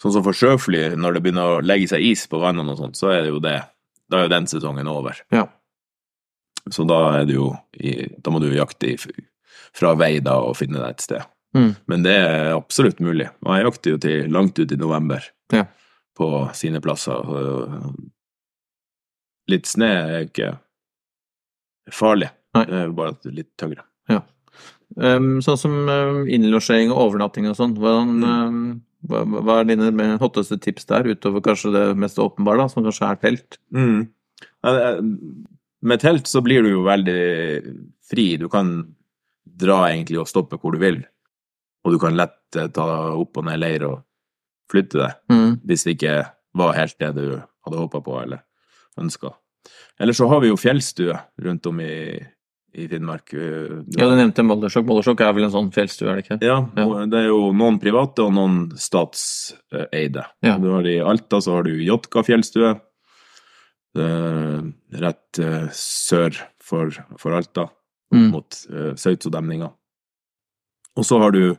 [0.02, 2.98] Sånn som for sjøfly, når det begynner å legge seg is på vannene og sånt,
[2.98, 3.58] så er det jo det.
[4.10, 5.18] Da er jo den sesongen over.
[5.34, 5.46] Ja.
[6.72, 8.96] Så da er det jo i, Da må du jakte i,
[9.76, 11.26] fra vei da og finne deg et sted.
[11.56, 11.72] Mm.
[11.88, 13.28] Men det er absolutt mulig.
[13.44, 15.64] Og jeg jakter jo til langt ut i november Ja.
[16.16, 17.22] på sine plasser.
[19.50, 20.54] Litt snø er ikke
[21.94, 22.30] farlig.
[22.56, 22.64] Nei.
[22.66, 23.84] Det er bare at det er litt tyngre.
[24.96, 28.26] Um, sånn som um, innlosjering og overnatting og sånn, hvordan, Mm.
[28.46, 32.68] um, hva, hva er dine med hotteste tips der, utover kanskje det mest åpenbare, da,
[32.70, 33.58] som kanskje er telt?
[33.74, 34.06] Mm.
[34.64, 34.94] Ja,
[35.82, 37.18] Med telt så blir du jo veldig
[38.08, 38.28] fri.
[38.38, 38.70] Du kan
[39.44, 41.02] dra egentlig og stoppe hvor du vil.
[41.84, 42.86] Og du kan lett eh, ta
[43.18, 44.00] opp og ned leir og
[44.70, 45.60] flytte deg, Mm.
[45.66, 47.26] hvis det ikke var helt det du
[47.66, 48.42] hadde håpa på eller
[48.98, 49.34] ønska.
[50.00, 52.16] Eller så har vi jo fjellstue rundt om i,
[52.76, 53.30] i Finnmark.
[53.30, 54.86] Du Ja, du nevnte Moldersjokk.
[54.86, 56.38] Moldersjokk er vel en sånn fjellstue, er det ikke?
[56.44, 57.06] Ja, Ja.
[57.06, 60.24] det er jo noen private og noen statseide.
[60.42, 60.56] Ja.
[60.58, 62.80] Du har I Alta så har du Jotka fjellstue,
[63.98, 64.62] eh,
[65.00, 67.68] rett eh, sør for, for Alta,
[68.14, 68.30] Mm.
[68.30, 69.66] mot uh, Sautso-demninga.
[70.96, 71.56] Og så har du uh,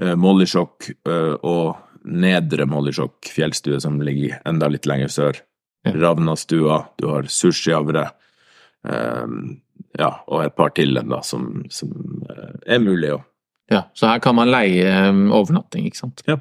[0.00, 5.40] eh, og Nedre Mollisjokk fjellstue, som ligger enda litt lenger sør.
[5.86, 5.92] Ja.
[5.98, 8.04] Ravnastua, du har Sushiavre,
[8.88, 9.34] eh,
[9.98, 11.90] ja, og et par til da, som, som
[12.30, 13.20] eh, er mulig å
[13.72, 16.22] Ja, så her kan man leie um, overnatting, ikke sant?
[16.28, 16.36] Ja,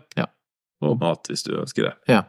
[0.81, 1.93] og mat hvis du ønsker det.
[2.11, 2.23] Ja.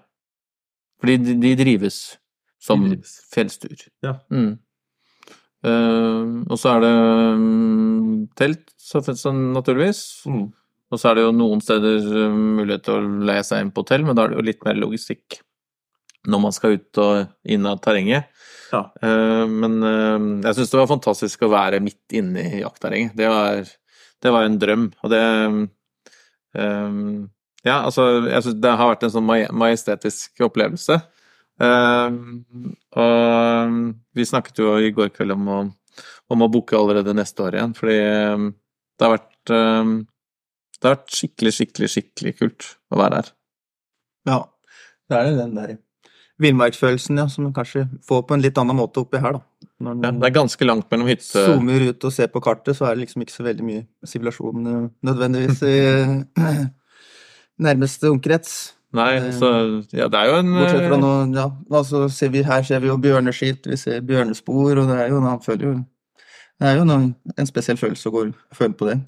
[1.03, 2.19] Fordi de, de drives
[2.63, 3.17] som De drives.
[3.33, 3.89] fjellstuer.
[4.05, 4.13] Ja.
[4.31, 4.53] Mm.
[5.67, 6.93] Uh, og så er det
[7.35, 10.05] um, telt, så, så naturligvis.
[10.93, 13.85] Og så er det jo noen steder um, mulighet til å leie seg inn på
[13.85, 15.41] hotell, men da er det jo litt mer logistikk
[16.29, 18.29] når man skal ut og inn av terrenget.
[18.73, 18.85] Ja.
[19.03, 23.17] Uh, men uh, jeg syns det var fantastisk å være midt inne i jaktterrenget.
[23.19, 23.65] Det var,
[24.23, 25.23] det var en drøm, og det
[26.61, 27.23] um,
[27.63, 31.01] Ja, altså, jeg syns det har vært en sånn majestetisk opplevelse.
[31.63, 32.43] Um,
[32.99, 33.77] og
[34.19, 35.59] vi snakket jo i går kveld om å,
[36.33, 38.01] om å booke allerede neste år igjen, fordi
[38.35, 38.49] um,
[38.99, 39.93] det har vært um,
[40.83, 43.33] det har vært skikkelig, skikkelig, skikkelig kult å være her.
[44.29, 44.39] Ja,
[45.09, 45.77] det er den der
[46.43, 49.69] villmarksfølelsen ja, som man kanskje får på en litt annen måte oppi her, da.
[49.83, 51.45] Når Ja, det er ganske langt mellom hytte...
[51.47, 54.71] zoomer ut og ser på kartet, så er det liksom ikke så veldig mye sivilisasjon
[54.73, 56.63] eh, nødvendigvis i eh,
[57.67, 58.57] nærmeste omkrets.
[58.93, 59.49] Nei, så
[59.97, 61.47] Ja, det er jo en Bortsett fra eh, nå, ja,
[61.79, 65.23] altså ser vi, her ser vi jo bjørneskilt, vi ser bjørnespor, og det er jo,
[65.25, 65.75] Han føler jo
[66.61, 69.01] Det er jo noen, en spesiell følelse å gå føle på det.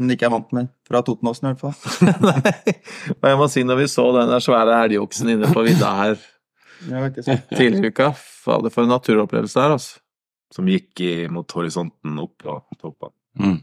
[0.00, 2.12] Men ikke er vant med fra Totenåsen i hvert fall.
[2.28, 2.74] Nei.
[3.16, 6.14] Og jeg må si, når vi så den der svære elgoksen inne på vidda her
[6.88, 10.00] Ja, tidligere i uka Fader, for en naturopplevelse det er, altså.
[10.50, 13.12] Som gikk mot horisonten opp på toppen.
[13.38, 13.60] Mm.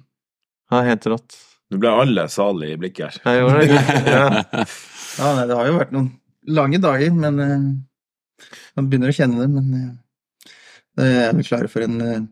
[0.72, 1.36] Er helt rått.
[1.68, 3.34] Nå ble alle salige i blikket her.
[3.34, 3.82] Jeg gjorde det.
[4.08, 4.68] Ja.
[5.18, 6.12] Ja, nei, det har jo vært noen
[6.54, 9.48] lange dager, men uh, man begynner å kjenne det.
[9.50, 10.52] Men uh,
[11.00, 12.26] det er vi klare for en, eh,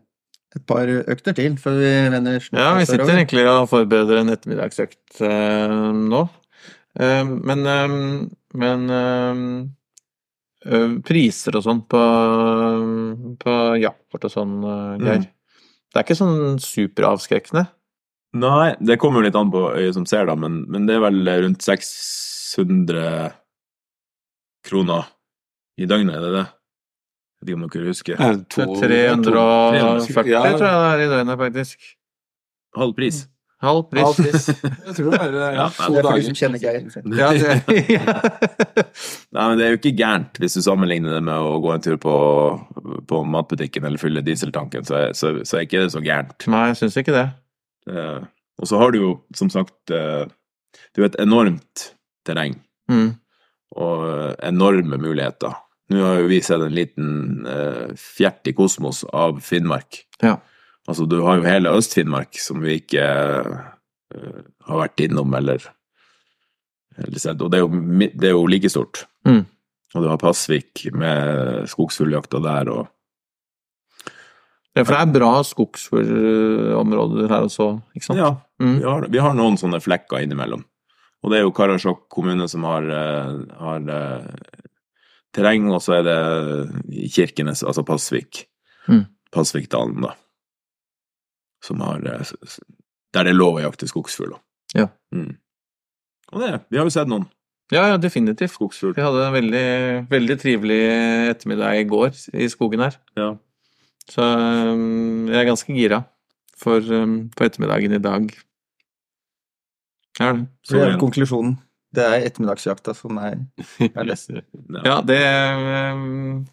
[0.54, 4.32] et par økter til før vi vender snart Ja, vi sitter egentlig og forbereder en
[4.32, 5.74] ettermiddagsøkt eh,
[6.14, 6.22] nå.
[7.00, 7.96] Eh, men eh,
[8.56, 8.86] men
[11.06, 12.02] priser og sånn på,
[13.42, 15.24] på jaktkort og sånn, eh, Geir.
[15.24, 15.32] Mm.
[15.92, 17.64] Det er ikke sånn superavskrekkende.
[18.36, 21.04] Nei, det kommer jo litt an på øyet som ser, da, men, men det er
[21.06, 23.30] vel rundt 600
[24.66, 25.06] kroner
[25.80, 26.46] i døgnet, er det det?
[27.44, 28.14] Ikke om dere husker.
[28.20, 29.86] Eh, Det to- er 340, Ja.
[30.08, 31.78] tror jeg det er i døgnet, faktisk.
[32.76, 33.26] Halv pris.
[33.62, 34.46] Halv pris.
[34.86, 36.22] Jeg tror det er Ja, ja, to Det er for de dager.
[36.26, 36.80] som kjenner Geir.
[37.16, 38.86] Ja, det,
[39.32, 41.80] Nei, men det er jo ikke gærent hvis du sammenligner det med å gå en
[41.84, 42.16] tur på,
[43.08, 46.46] på matbutikken eller fylle dieseltanken, så så, så er ikke det så gærent.
[46.52, 47.26] Nei, jeg syns ikke det.
[47.88, 48.20] Uh,
[48.60, 50.26] og så har du jo, som sagt, uh,
[50.76, 51.90] det er jo et enormt
[52.28, 53.16] terreng Mm.
[53.74, 55.56] og enorme muligheter.
[55.92, 60.00] Nå har jo vi sett en liten eh, fjert i kosmos av Finnmark.
[60.22, 60.36] Ja.
[60.88, 65.62] Altså, du har jo hele Øst-Finnmark som vi ikke eh, har vært innom eller,
[66.98, 69.04] eller sett, og det er, jo, det er jo like stort.
[69.26, 69.44] Mm.
[69.94, 72.86] Og du har Pasvik med skogsfugljakta der, og
[74.76, 78.18] Ja, for det er bra skogsfuglområder her også, ikke sant?
[78.20, 78.78] ja, Mm.
[78.78, 80.62] vi har, vi har noen sånne flekker innimellom.
[81.22, 84.24] Og det er jo Karasjok kommune som har, eh, har eh,
[85.36, 86.16] terreng, og så er det
[87.12, 88.46] Kirkenes, altså Pasvik.
[88.88, 89.04] Mm.
[89.34, 90.14] Pasvikdalen, da.
[91.64, 92.34] Som har eh,
[93.14, 94.34] Der det er lov å jakte skogsfugl.
[94.34, 94.40] da.
[94.82, 94.86] Ja.
[95.14, 95.34] Mm.
[96.32, 97.28] Og det, vi har jo sett noen
[97.72, 98.52] Ja, ja, definitivt.
[98.54, 98.94] skogsfugl.
[98.96, 99.66] Vi hadde en veldig,
[100.10, 100.80] veldig trivelig
[101.32, 102.96] ettermiddag i går i skogen her.
[103.18, 103.32] Ja.
[104.06, 106.04] Så um, jeg er ganske gira
[106.56, 108.28] for, um, for ettermiddagen i dag.
[110.20, 110.46] Ja, det.
[110.62, 111.56] Så det er konklusjonen.
[111.94, 113.38] Det er ettermiddagsjakta som er,
[113.86, 114.32] er best.
[114.84, 115.22] ja det
[115.94, 116.44] um,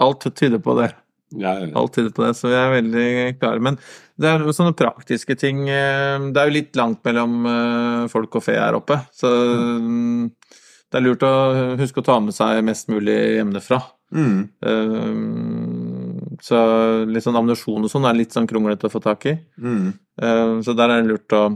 [0.00, 0.88] Alt tyder på det.
[1.36, 1.68] Ja, ja.
[1.78, 3.06] Alt tyder på det, så vi er veldig
[3.40, 3.60] klare.
[3.64, 3.76] Men
[4.20, 8.36] det er jo sånne praktiske ting eh, Det er jo litt langt mellom eh, folk
[8.40, 9.30] og fe her oppe, så
[9.80, 10.26] mm,
[10.92, 11.32] det er lurt å
[11.80, 13.80] huske å ta med seg mest mulig hjemmefra.
[14.12, 14.40] Mm.
[14.60, 16.58] Um, Så
[17.08, 19.36] litt sånn ammunisjon og sånn er litt sånn kronglete å få tak i.
[19.56, 19.92] Mm.
[20.20, 21.46] Um, Så der er det lurt å,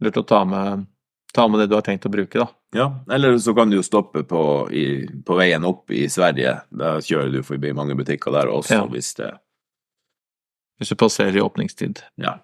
[0.00, 0.86] lurt å ta, med,
[1.32, 2.48] ta med det du har tenkt å bruke, da.
[2.76, 4.42] Ja, eller så kan du jo stoppe på,
[4.72, 4.84] i,
[5.26, 6.58] på veien opp i Sverige.
[6.72, 8.86] Da kjører du forbi mange butikker der også, Ja.
[8.92, 9.32] hvis det
[10.80, 12.00] Hvis du passerer i åpningstid.
[12.18, 12.38] Ja.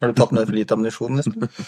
[0.00, 1.48] Har du tatt med for lite ammunisjon, Espen?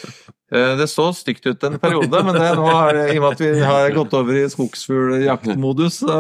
[0.48, 3.40] Eh, Det så stygt ut en periode, men det, nå det i og med at
[3.42, 6.14] vi har gått over i skogsfugljaktmodus, så,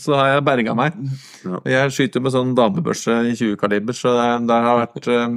[0.00, 0.94] så har jeg berga meg.
[1.68, 5.36] Jeg skyter med sånn damebørse i 20 kaliber, så det, det har vært eh,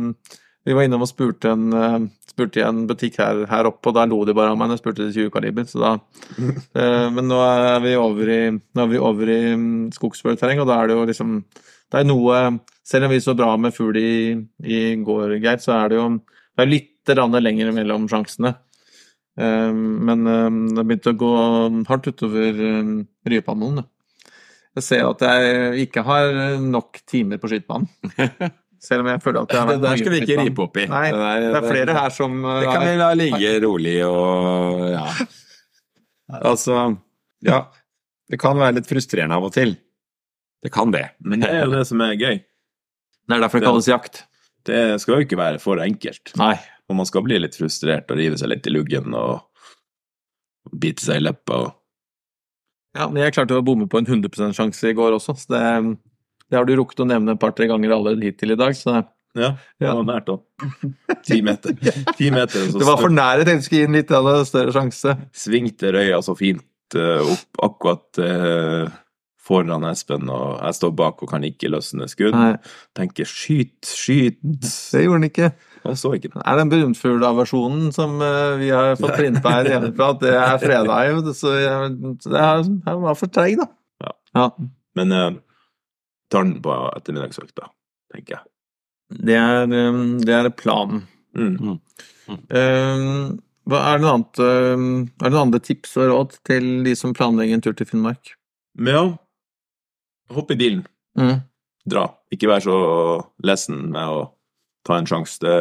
[0.70, 3.96] Vi var innom og spurte, en, eh, spurte i en butikk her, her oppe, og
[3.98, 5.94] da lo de bare av meg når jeg spurte til 20 kaliber, så da
[6.84, 10.92] eh, Men nå er vi over i, nå over i mm, skogsfuglterreng, og da er
[10.92, 12.44] det jo liksom Det er noe
[12.86, 16.08] Selv om vi så bra med fugl i, i går, Geir, så er det jo
[16.60, 18.50] det er litt lenger mellom sjansene.
[19.40, 21.34] Eh, Men det har begynt å gå
[21.88, 22.58] hardt utover
[23.26, 23.86] ryepannelen.
[24.76, 27.88] Jeg ser at jeg ikke har nok timer på skytebanen.
[28.80, 30.78] Selv om jeg føler at jeg har Det der skal vi ikke rippe ripe opp
[30.80, 30.86] i.
[30.88, 34.86] Nei, der- Det er flere her som eh, Det kan vi la ligge rolig og
[34.94, 35.06] ja.
[36.50, 36.98] Altså,
[37.44, 37.64] ja.
[38.30, 39.76] Det kan være litt frustrerende av og til.
[40.64, 41.08] Det kan det.
[41.26, 42.38] Men det er jo det som er gøy.
[43.30, 44.24] Det er derfor det kalles jakt.
[44.68, 46.36] Det skal jo ikke være for enkelt.
[46.38, 46.54] Nei.
[46.90, 49.42] Og man skal bli litt frustrert og rive seg litt i luggen og
[50.78, 51.60] bite seg i leppa.
[51.66, 51.74] og
[52.98, 55.98] Ja, men jeg klarte å bomme på en 100 sjanse i går også, så det,
[56.50, 58.78] det har du rukket å nevne et par-tre ganger allerede hittil i dag.
[58.78, 59.02] Så
[59.38, 60.42] Ja, det var nært òg.
[61.28, 61.76] Ti meter.
[62.18, 65.14] Ti meter, det var for nære tenkte jeg skulle gi en litt større sjanse.
[65.38, 68.90] svingte røya så fint eh, opp akkurat eh,
[69.50, 72.36] foran Espen, og jeg står bak og kan ikke løsne skudd.
[72.38, 72.54] Nei,
[72.98, 74.40] Tenker skyt, skyt.
[74.42, 75.52] det gjorde den ikke.
[75.80, 76.42] Jeg så ikke den.
[76.42, 80.58] Det er den brunfuglaversjonen som eh, vi har fått printa her hjemmefra, at det er
[80.62, 81.22] freda jo.
[81.38, 81.94] Så jeg,
[82.26, 83.70] det er, jeg var for treig, da.
[84.06, 84.16] Ja.
[84.38, 84.50] ja.
[85.00, 85.30] Men uh,
[86.30, 87.70] tar den på ettermiddagsøkta,
[88.14, 88.46] tenker jeg.
[89.10, 91.06] Det er, eh, det er planen.
[91.38, 91.80] Mm.
[92.30, 93.06] Eh,
[93.70, 94.82] Hva er det noe annet uh,
[95.22, 98.32] Er det noen andre tips og råd til de som planlegger en tur til Finnmark?
[98.82, 99.04] Ja,
[100.34, 100.84] hopp i bilen.
[101.18, 101.42] Mm.
[101.90, 102.08] Dra.
[102.34, 102.78] Ikke vær så
[103.46, 104.24] lessen med å
[104.86, 105.42] ta en sjanse.
[105.42, 105.54] Det,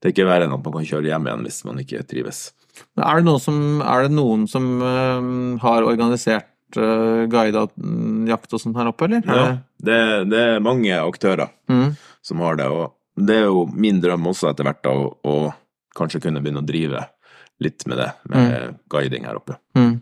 [0.00, 2.42] det er ikke verre enn at man kan kjøre hjem igjen hvis man ikke trives.
[2.96, 4.68] Men Er det, noen som, er det noen som
[5.60, 9.24] har organisert uh, guida mm, jakt og sånt her oppe, eller?
[9.26, 9.46] Ja,
[9.82, 9.98] det,
[10.32, 11.94] det er mange aktører Mm.
[12.22, 15.34] som har det, og det er jo min drøm også etter hvert da, å, å
[15.96, 17.04] kanskje kunne begynne å drive
[17.62, 19.56] litt med det, med guiding her oppe.
[19.78, 20.00] Mm.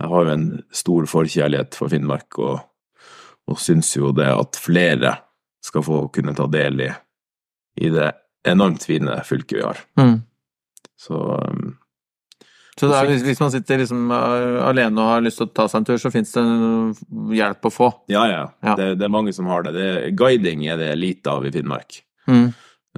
[0.00, 2.60] Jeg har jo en stor forkjærlighet for Finnmark, og,
[3.50, 5.16] og syns jo det at flere
[5.64, 6.90] skal få kunne ta del i,
[7.80, 8.10] i det
[8.46, 9.80] enormt fine fylket vi har.
[10.00, 10.18] Mm.
[11.00, 11.74] Så um,
[12.80, 15.68] Så er, hvis, hvis man sitter liksom eh, alene og har lyst til å ta
[15.70, 16.42] seg en tur, så fins det
[17.38, 17.90] hjelp å få.
[18.10, 18.44] ja, ja.
[18.66, 18.74] Ja.
[18.80, 19.74] Det, det er mange som har det.
[19.76, 19.90] det.
[20.18, 22.00] Guiding er det lite av i Finnmark.
[22.26, 22.48] Mm.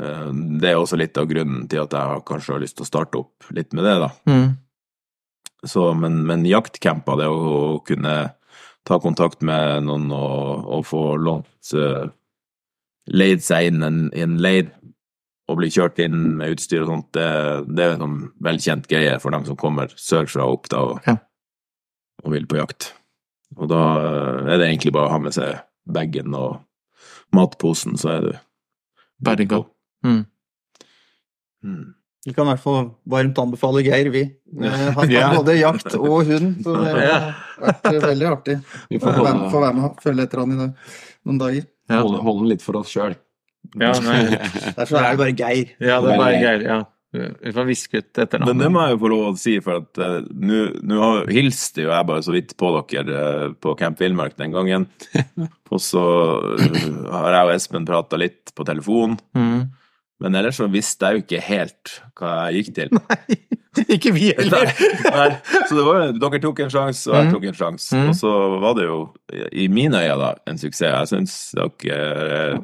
[0.01, 0.31] Eh,
[0.63, 3.21] Det er også litt av grunnen til at jeg kanskje har lyst til å starte
[3.21, 4.11] opp litt med det, da.
[4.33, 4.49] Mm.
[5.67, 8.17] Så, men, men jaktcamper, det å kunne
[8.87, 12.07] ta kontakt med noen og, og få lånt uh,
[13.07, 14.69] Leid seg inn en, en leir
[15.47, 17.27] og bli kjørt inn med utstyr og sånt, det,
[17.71, 21.01] det er en sånn velkjent greie for dem som kommer sørfra og opp da og,
[21.07, 21.17] Ja.
[22.25, 22.89] og vil på jakt.
[23.57, 26.57] Og da eh, er det egentlig bare å ha med seg bagen og
[27.37, 28.33] matposen, så er du
[29.23, 29.63] Berga.
[30.05, 30.25] Mm.
[31.65, 31.85] Mm.
[32.27, 34.25] Vi kan i hvert fall varmt anbefale Geir, vi.
[34.27, 37.29] Eh, Han har både jakt og hund, så det har
[37.63, 38.57] vært veldig artig.
[38.91, 41.69] Vi Få får være med, være og følge etter han i noen dager.
[41.87, 42.01] Ja.
[42.03, 43.15] holde, holde den litt for oss sjøl.
[43.81, 43.93] Ja.
[44.79, 45.73] Derfor er det bare Geir.
[45.81, 46.63] ja, det er bare Geir.
[46.67, 46.79] Ja.
[47.17, 48.51] Vi får viske ut etternavnet.
[48.51, 51.89] Men det må jeg jo få lov å si, for at uh, nå hilste jo
[51.95, 54.85] jeg bare så vidt på dere uh, på Camp Villmark den gangen.
[55.73, 59.65] Og så uh, har jeg og Espen prata litt på telefon, Mm.
[60.21, 62.93] men ellers så visste jeg jo ikke helt hva jeg gikk til.
[63.93, 64.71] Ikke vi heller.
[65.05, 65.27] Nei,
[65.69, 67.33] så det var, dere tok en sjanse, og jeg Mm.
[67.35, 67.97] tok en sjanse.
[67.97, 68.07] Mm.
[68.09, 68.31] Og så
[68.63, 69.01] var det jo,
[69.53, 70.89] i mine øyne, da, en suksess.
[70.89, 72.57] Jeg syns dere er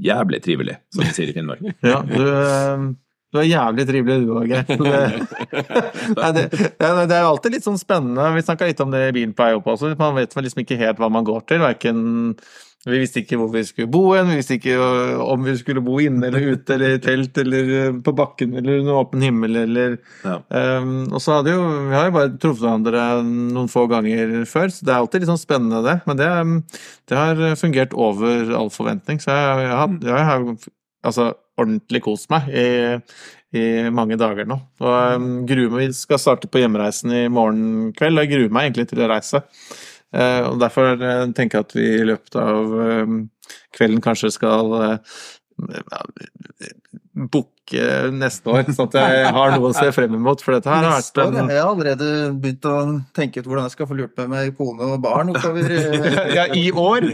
[0.00, 1.62] jævlig trivelig, som de sier i Finnmark.
[1.92, 2.84] Ja, du, eh,
[3.30, 4.64] du er jævlig trivelig du òg, Geir.
[6.16, 6.24] Det,
[6.82, 8.24] er- det er alltid litt sånn spennende.
[8.34, 9.92] Vi snakka litt om det i bilen på vei opp også.
[10.00, 11.62] Man vet liksom ikke helt hva man går til.
[11.62, 12.00] Hverken
[12.88, 15.82] Vi visste ikke hvor vi skulle bo hen, vi visste ikke øh, om vi skulle
[15.84, 19.58] bo inne eller ute eller i telt eller øh, på bakken eller under åpen himmel
[19.66, 20.38] eller Ja.
[20.48, 24.72] Um, og så hadde jo, Vi har jo bare truffet hverandre noen få ganger før,
[24.72, 25.98] så det er alltid litt sånn spennende, det.
[26.08, 26.56] Men det, um,
[27.08, 29.20] det har fungert over all forventning.
[29.20, 30.48] Så jeg, jeg, har, jeg har
[31.04, 31.28] altså,
[31.60, 32.66] ordentlig kost meg i,
[33.60, 34.56] i mange dager nå.
[34.80, 38.56] Og um, gruer meg, Vi skal starte på hjemreisen i morgen kveld, og jeg gruer
[38.56, 39.44] meg egentlig til å reise.
[40.14, 43.20] Eh, og Derfor eh, tenker jeg at vi i løpet av um,
[43.76, 44.74] kvelden kanskje skal
[47.28, 47.56] booke
[48.10, 50.40] neste år, sånn at jeg har noe å se frem imot.
[50.42, 52.08] For dette her har vært en Jeg har allerede
[52.42, 52.74] begynt å
[53.14, 55.70] tenke ut hvordan jeg skal få lurt meg med kone og barn oppover.
[55.70, 57.06] eh, Ja, i år!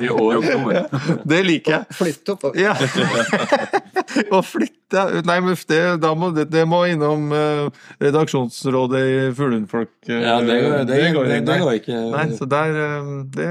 [0.00, 0.78] I år.
[1.34, 1.98] Det liker jeg.
[1.98, 2.60] Flytte oppover.
[2.62, 2.72] Ja.
[4.34, 7.68] Å flytte Nei, men det, da må, det, det må innom eh,
[8.02, 9.92] redaksjonsrådet i Fuglehundfolk.
[10.08, 12.00] eh, Ja, det går, det, går det, går ikke.
[12.16, 13.46] Nei, så der eh, det,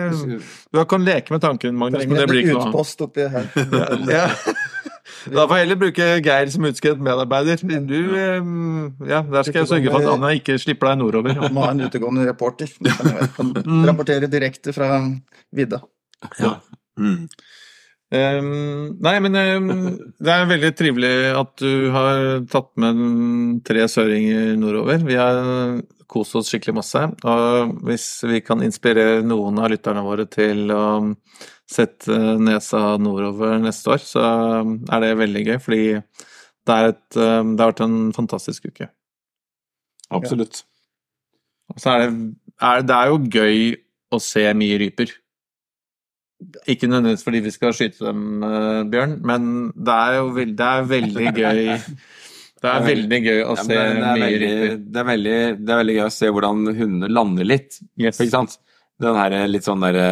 [0.75, 3.47] Du kan leke med tanken, Magnus, men det blir ikke noe utpost oppi her.
[4.12, 4.25] Ja.
[5.27, 7.62] Da får jeg heller bruke Geir som utskrevet medarbeider.
[7.89, 8.49] Du, eh,
[9.10, 11.39] ja, der skal jeg sørge for at Anna ikke slipper deg nordover.
[11.53, 12.71] Må ha en utegående reporter.
[12.79, 13.84] Du kan Mm.
[13.88, 14.99] Rapportere direkte fra
[15.55, 15.82] vidda.
[16.99, 17.27] Mm.
[18.10, 18.47] Um,
[19.05, 19.69] nei, men um,
[20.17, 25.03] det er veldig trivelig at du har tatt med tre søringer nordover.
[25.05, 25.38] Vi har
[26.10, 27.03] kost oss skikkelig masse.
[27.29, 30.84] Og hvis vi kan inspirere noen av lytterne våre til å
[31.69, 34.23] sette nesa nordover neste år, så
[34.89, 35.58] er det veldig gøy.
[35.62, 38.89] Fordi det, et, um, det har vært en fantastisk uke.
[40.10, 40.63] Absolutt.
[41.69, 42.13] Og så er det,
[42.65, 43.60] er, det er jo gøy
[44.10, 45.12] å se mye ryper.
[46.71, 49.43] Ikke nødvendigvis fordi vi skal skyte dem, eh, Bjørn, men
[49.75, 51.60] det er jo veld, det er veldig gøy
[52.60, 54.79] Det er veldig gøy å Ja, se men det, er mye veldig, ryper.
[54.79, 57.77] det, er veldig, det er veldig gøy å se hvordan hundene lander litt.
[57.99, 58.17] Yes.
[58.23, 58.55] Ikke sant?
[58.99, 60.07] Den her litt sånn derre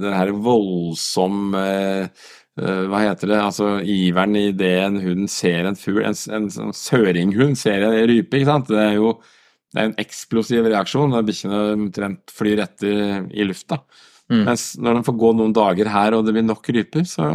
[0.00, 2.06] Den her voldsom eh,
[2.60, 3.40] eh, Hva heter det?
[3.42, 7.98] Altså iveren i det en hund ser en fugl En, en, sånn søringhund ser en
[8.08, 8.72] rype, ikke sant?
[8.72, 9.18] Det er jo
[9.74, 13.80] det er en eksplosiv reaksjon når bikkjene omtrent flyr etter i lufta.
[14.30, 14.44] Mm.
[14.46, 17.26] Mens når de får gå noen dager her og det blir nok ryper, så,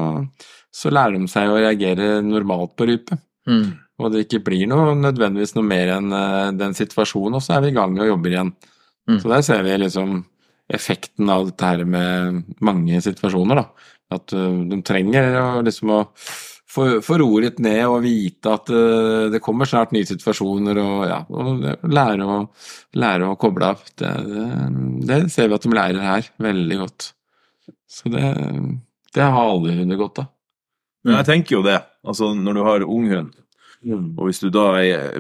[0.71, 3.19] så lærer de seg å reagere normalt på rype.
[3.49, 3.65] Mm.
[3.99, 7.65] Og det ikke blir noe, nødvendigvis noe mer enn eh, den situasjonen, og så er
[7.65, 8.53] vi i gang og jobber igjen.
[9.09, 9.19] Mm.
[9.19, 10.21] Så der ser vi liksom
[10.69, 13.89] effekten av dette her med mange situasjoner, da.
[14.15, 15.99] At eh, de trenger liksom å
[16.69, 21.19] få, roet litt ned og vite at eh, det kommer snart nye situasjoner, og ja,
[21.29, 22.41] og lære å,
[23.01, 23.86] lære å koble av.
[23.95, 24.49] Det, det,
[25.10, 27.12] det ser vi at de lærer her, veldig godt.
[27.89, 28.25] Så det,
[29.15, 30.34] det har alle hunder godt av.
[31.05, 33.36] Men jeg tenker jo det, altså når du har ung hund,
[34.19, 34.73] og hvis du da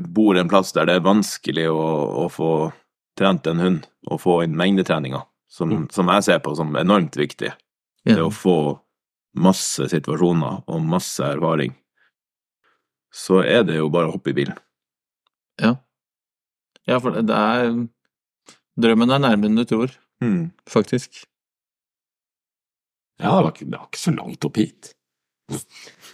[0.03, 1.85] bor en plass der det er vanskelig å,
[2.19, 2.49] å få
[3.19, 5.87] trent en hund, og få inn mengdetreninga, som, Mm.
[5.91, 7.51] som jeg ser på som enormt viktig,
[8.05, 8.79] det å få
[9.35, 11.73] masse situasjoner og masse erfaring,
[13.11, 14.57] så er det jo bare å hoppe i bilen.
[15.59, 15.75] Ja.
[16.87, 17.73] ja, for det er
[18.79, 20.51] Drømmen er nærmere enn du tror, Mm.
[20.69, 21.25] faktisk.
[23.19, 24.93] Ja, det var, ikke, det var ikke så langt opp hit.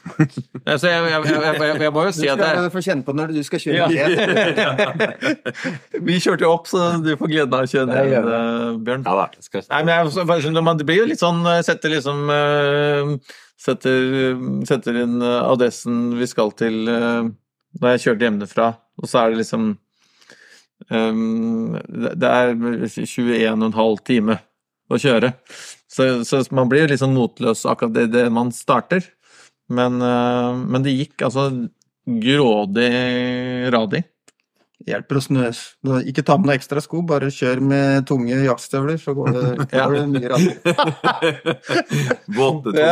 [0.72, 3.14] Altså, jeg, jeg, jeg, jeg, jeg må jo si at Du skal få kjenne på
[3.16, 5.08] når du skal kjøre ned.
[6.08, 9.06] Vi kjørte jo opp, så du får gleden av å kjøre ned, eh, Bjørn.
[9.06, 9.64] Ja da.
[9.72, 13.16] Nei, men man, det blir jo litt sånn eh, Setter liksom eh,
[13.66, 14.36] Setter,
[14.68, 16.84] setter inn adressen vi skal til
[17.82, 18.68] da jeg kjørte hjemmefra,
[19.02, 19.64] og så er det liksom
[20.94, 24.38] ehm, det det er 21,5 time
[24.92, 25.32] å kjøre.
[25.90, 29.06] Så, så man blir jo litt sånn motløs akkurat det, det man starter.
[29.70, 31.50] Men, eh, men det gikk altså
[32.06, 32.92] grådig
[33.74, 34.04] radig.
[34.86, 35.46] Hjelper å snø.
[36.06, 39.46] Ikke ta med noe ekstra sko, bare kjør med tunge jaktstøvler, så går det,
[39.80, 39.88] Ja.
[39.88, 41.56] går det mye raskere.
[42.38, 42.86] Våte Det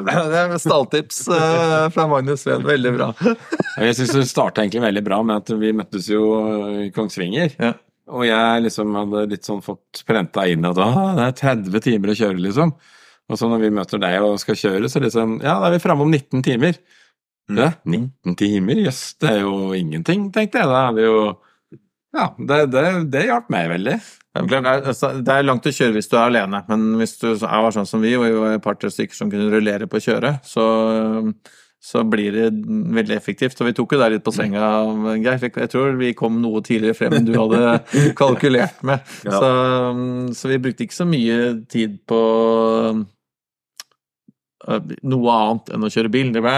[0.00, 2.64] tunge det er stalltips eh, fra Magnus Sveen.
[2.66, 3.10] Veldig bra.
[3.76, 6.24] Jeg syns det starta egentlig veldig bra med at vi møttes jo
[6.86, 7.54] i Kongsvinger.
[7.60, 7.74] Ja.
[8.06, 12.12] Og jeg liksom hadde litt sånn fått prenta inn at ah, det er 30 timer
[12.12, 12.72] å kjøre, liksom.
[13.26, 15.82] Og så når vi møter deg og skal kjøre, så liksom Ja, da er vi
[15.82, 16.78] framme om 19 timer.
[17.50, 17.58] Mm.
[17.58, 18.84] Ja, 19 timer?
[18.86, 20.70] Jøss, det er jo ingenting, tenkte jeg.
[20.70, 21.18] Da er vi jo
[22.16, 23.98] Ja, det, det, det hjalp meg veldig.
[24.36, 27.28] Det er altså, det er langt å kjøre hvis du er alene, men hvis du
[27.34, 30.44] er sånn som vi, og vi var et par-tre stykker som kunne rullere på kjøret,
[30.44, 30.66] så,
[31.80, 32.50] så blir det
[32.96, 33.60] veldig effektivt.
[33.60, 34.68] Og vi tok jo deg litt på senga,
[35.22, 35.48] Geir.
[35.48, 37.76] Jeg tror vi kom noe tidligere frem enn du hadde
[38.20, 39.04] kalkulert med.
[39.24, 39.50] Så,
[40.36, 41.38] så vi brukte ikke så mye
[41.72, 42.22] tid på
[45.06, 46.32] noe annet enn å kjøre bil.
[46.34, 46.56] Det ble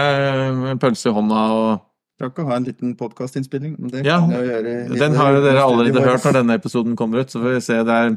[0.73, 1.85] en pølse i hånda og
[2.19, 3.77] Rakk å ha en liten podkastinnspilling.
[3.93, 6.97] Det Ja, kan jeg gjøre i- Den har jo dere allerede hørt når denne episoden
[6.97, 7.77] kommer ut, så får vi se.
[7.87, 8.09] Det er,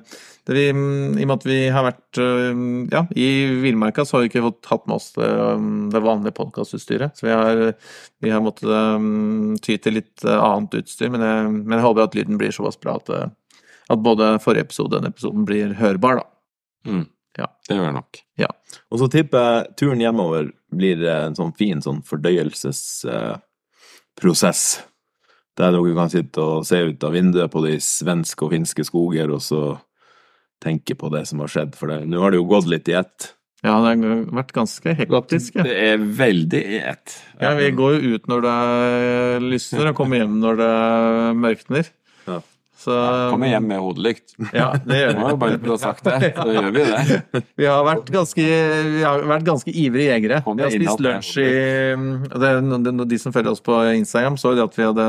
[0.44, 3.28] det vi, I og med at vi har vært øh, ja, i
[3.62, 7.14] villmarka, så har vi ikke fått hatt med oss det, øh, det vanlige podkastutstyret.
[7.14, 7.62] Så vi har,
[8.20, 12.14] vi har måttet um, ty til litt annet utstyr, men jeg, men jeg håper at
[12.18, 13.08] lyden blir såpass bra at,
[13.88, 16.90] at både forrige episode og denne episoden blir hørbar, da.
[16.90, 17.06] Mm.
[17.38, 17.46] Ja.
[17.68, 18.12] Det gjør jeg nok.
[18.92, 24.62] Og så tipper jeg turen hjemover blir en sånn fin sånn fordøyelsesprosess.
[25.56, 29.28] Der dere kan sitte og se ut av vinduet på de svenske og finske skoger,
[29.32, 29.60] og så
[30.62, 31.74] tenke på det som har skjedd.
[31.76, 33.34] For det- nå har det jo gått litt i ett.
[33.62, 35.54] Ja, det har vært ganske hektisk.
[35.54, 35.62] Ja.
[35.62, 37.22] Det er veldig i ett.
[37.40, 38.56] Ja, vi går jo ut når det
[39.50, 41.86] lysner, og kommer hjem når det mørkner.
[42.86, 43.30] Ja.
[43.30, 44.34] Kommer hjem med hodelykt.
[44.54, 45.22] Ja, det gjør vi.
[45.22, 45.70] Bare for vi.
[45.70, 46.32] ha sagt det.
[46.38, 47.42] Så gjør vi det.
[47.60, 48.46] Vi har vært ganske,
[48.88, 50.42] vi har vært ganske ivrige jegere.
[50.46, 54.78] Vi har spist lunsj i De som følger oss på Instagram, så jo det at
[54.78, 55.08] vi hadde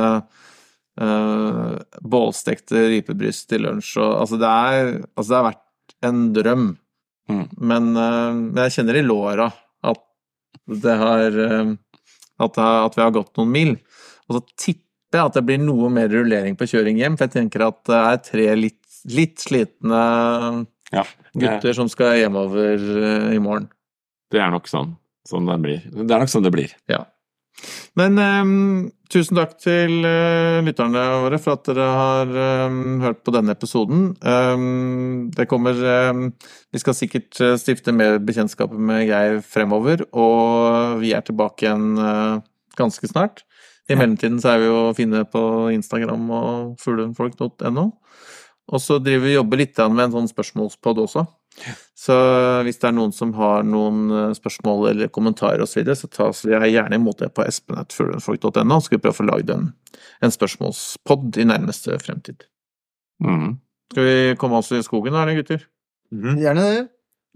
[1.01, 3.95] uh, bålstekte rypebryst til lunsj.
[3.99, 6.67] Og, altså, det er, altså, det har vært en drøm.
[7.31, 7.45] Mm.
[7.71, 9.49] Men, uh, jeg kjenner i låra
[9.83, 10.03] at
[10.83, 11.73] det har uh,
[12.41, 13.75] at, at vi har gått noen mil.
[14.27, 14.82] Og så tipper
[15.17, 18.01] jeg at det blir noe mer rullering på kjøring hjem, for jeg tenker at det
[18.01, 20.03] er tre litt, litt slitne
[20.93, 23.69] Ja, gutter som skal hjemover eh, i morgen.
[24.33, 24.95] det er nok sånn.
[25.29, 25.83] Sånn det blir.
[25.93, 26.71] Det er nok sånn det blir.
[26.91, 27.05] Ja.
[27.95, 32.33] Men um, tusen takk til uh, lytterne våre for at dere har
[32.67, 34.09] um, hørt på denne episoden.
[34.25, 41.23] Um, det kommer Vi skal sikkert stifte mer bekjentskaper med Geir fremover, og vi er
[41.23, 42.41] tilbake igjen uh,
[42.79, 43.45] ganske snart.
[43.91, 45.43] I mellomtiden så er vi jo å finne på
[45.75, 47.85] Instagram og fuglefolk.no.
[48.71, 51.25] Og så driver vi jobber litt med en sånn spørsmålspod også.
[51.99, 52.15] Så
[52.65, 56.09] hvis det er noen som har noen eh, spørsmål eller kommentarer osv., så, videre, så
[56.09, 58.79] tas vi gjerne imot det på espen.fuglefolk.no.
[58.79, 59.69] Så skal vi prøve å få lagd en,
[60.23, 62.47] en spørsmålspod i nærmeste fremtid.
[63.23, 63.59] Mm.
[63.91, 65.67] Skal vi komme oss i skogen da, eller gutter?
[66.13, 66.83] Gjerne det.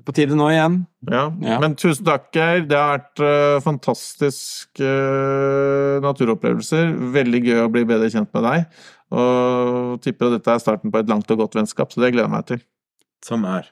[0.05, 0.75] På tide nå igjen.
[1.09, 1.23] Ja.
[1.41, 1.57] Ja.
[1.63, 2.67] Men tusen takk, Geir.
[2.69, 6.91] Det har vært uh, fantastiske uh, naturopplevelser.
[7.15, 8.85] Veldig gøy å bli bedre kjent med deg.
[9.17, 12.27] Og tipper at dette er starten på et langt og godt vennskap, så det gleder
[12.27, 12.63] jeg meg til.
[13.25, 13.69] Samme her.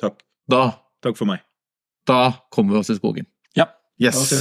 [0.00, 0.20] Takk.
[0.48, 0.64] Da,
[1.04, 1.44] Takk for meg.
[2.08, 2.22] da
[2.54, 3.28] kommer vi oss i skogen.
[3.58, 3.68] Ja.
[4.00, 4.32] Yes!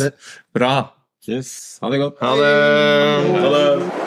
[0.55, 0.93] Bra.
[1.27, 1.79] Yes.
[1.81, 2.21] Ha det godt.
[2.23, 2.53] Ha det!
[3.41, 4.06] Ha det.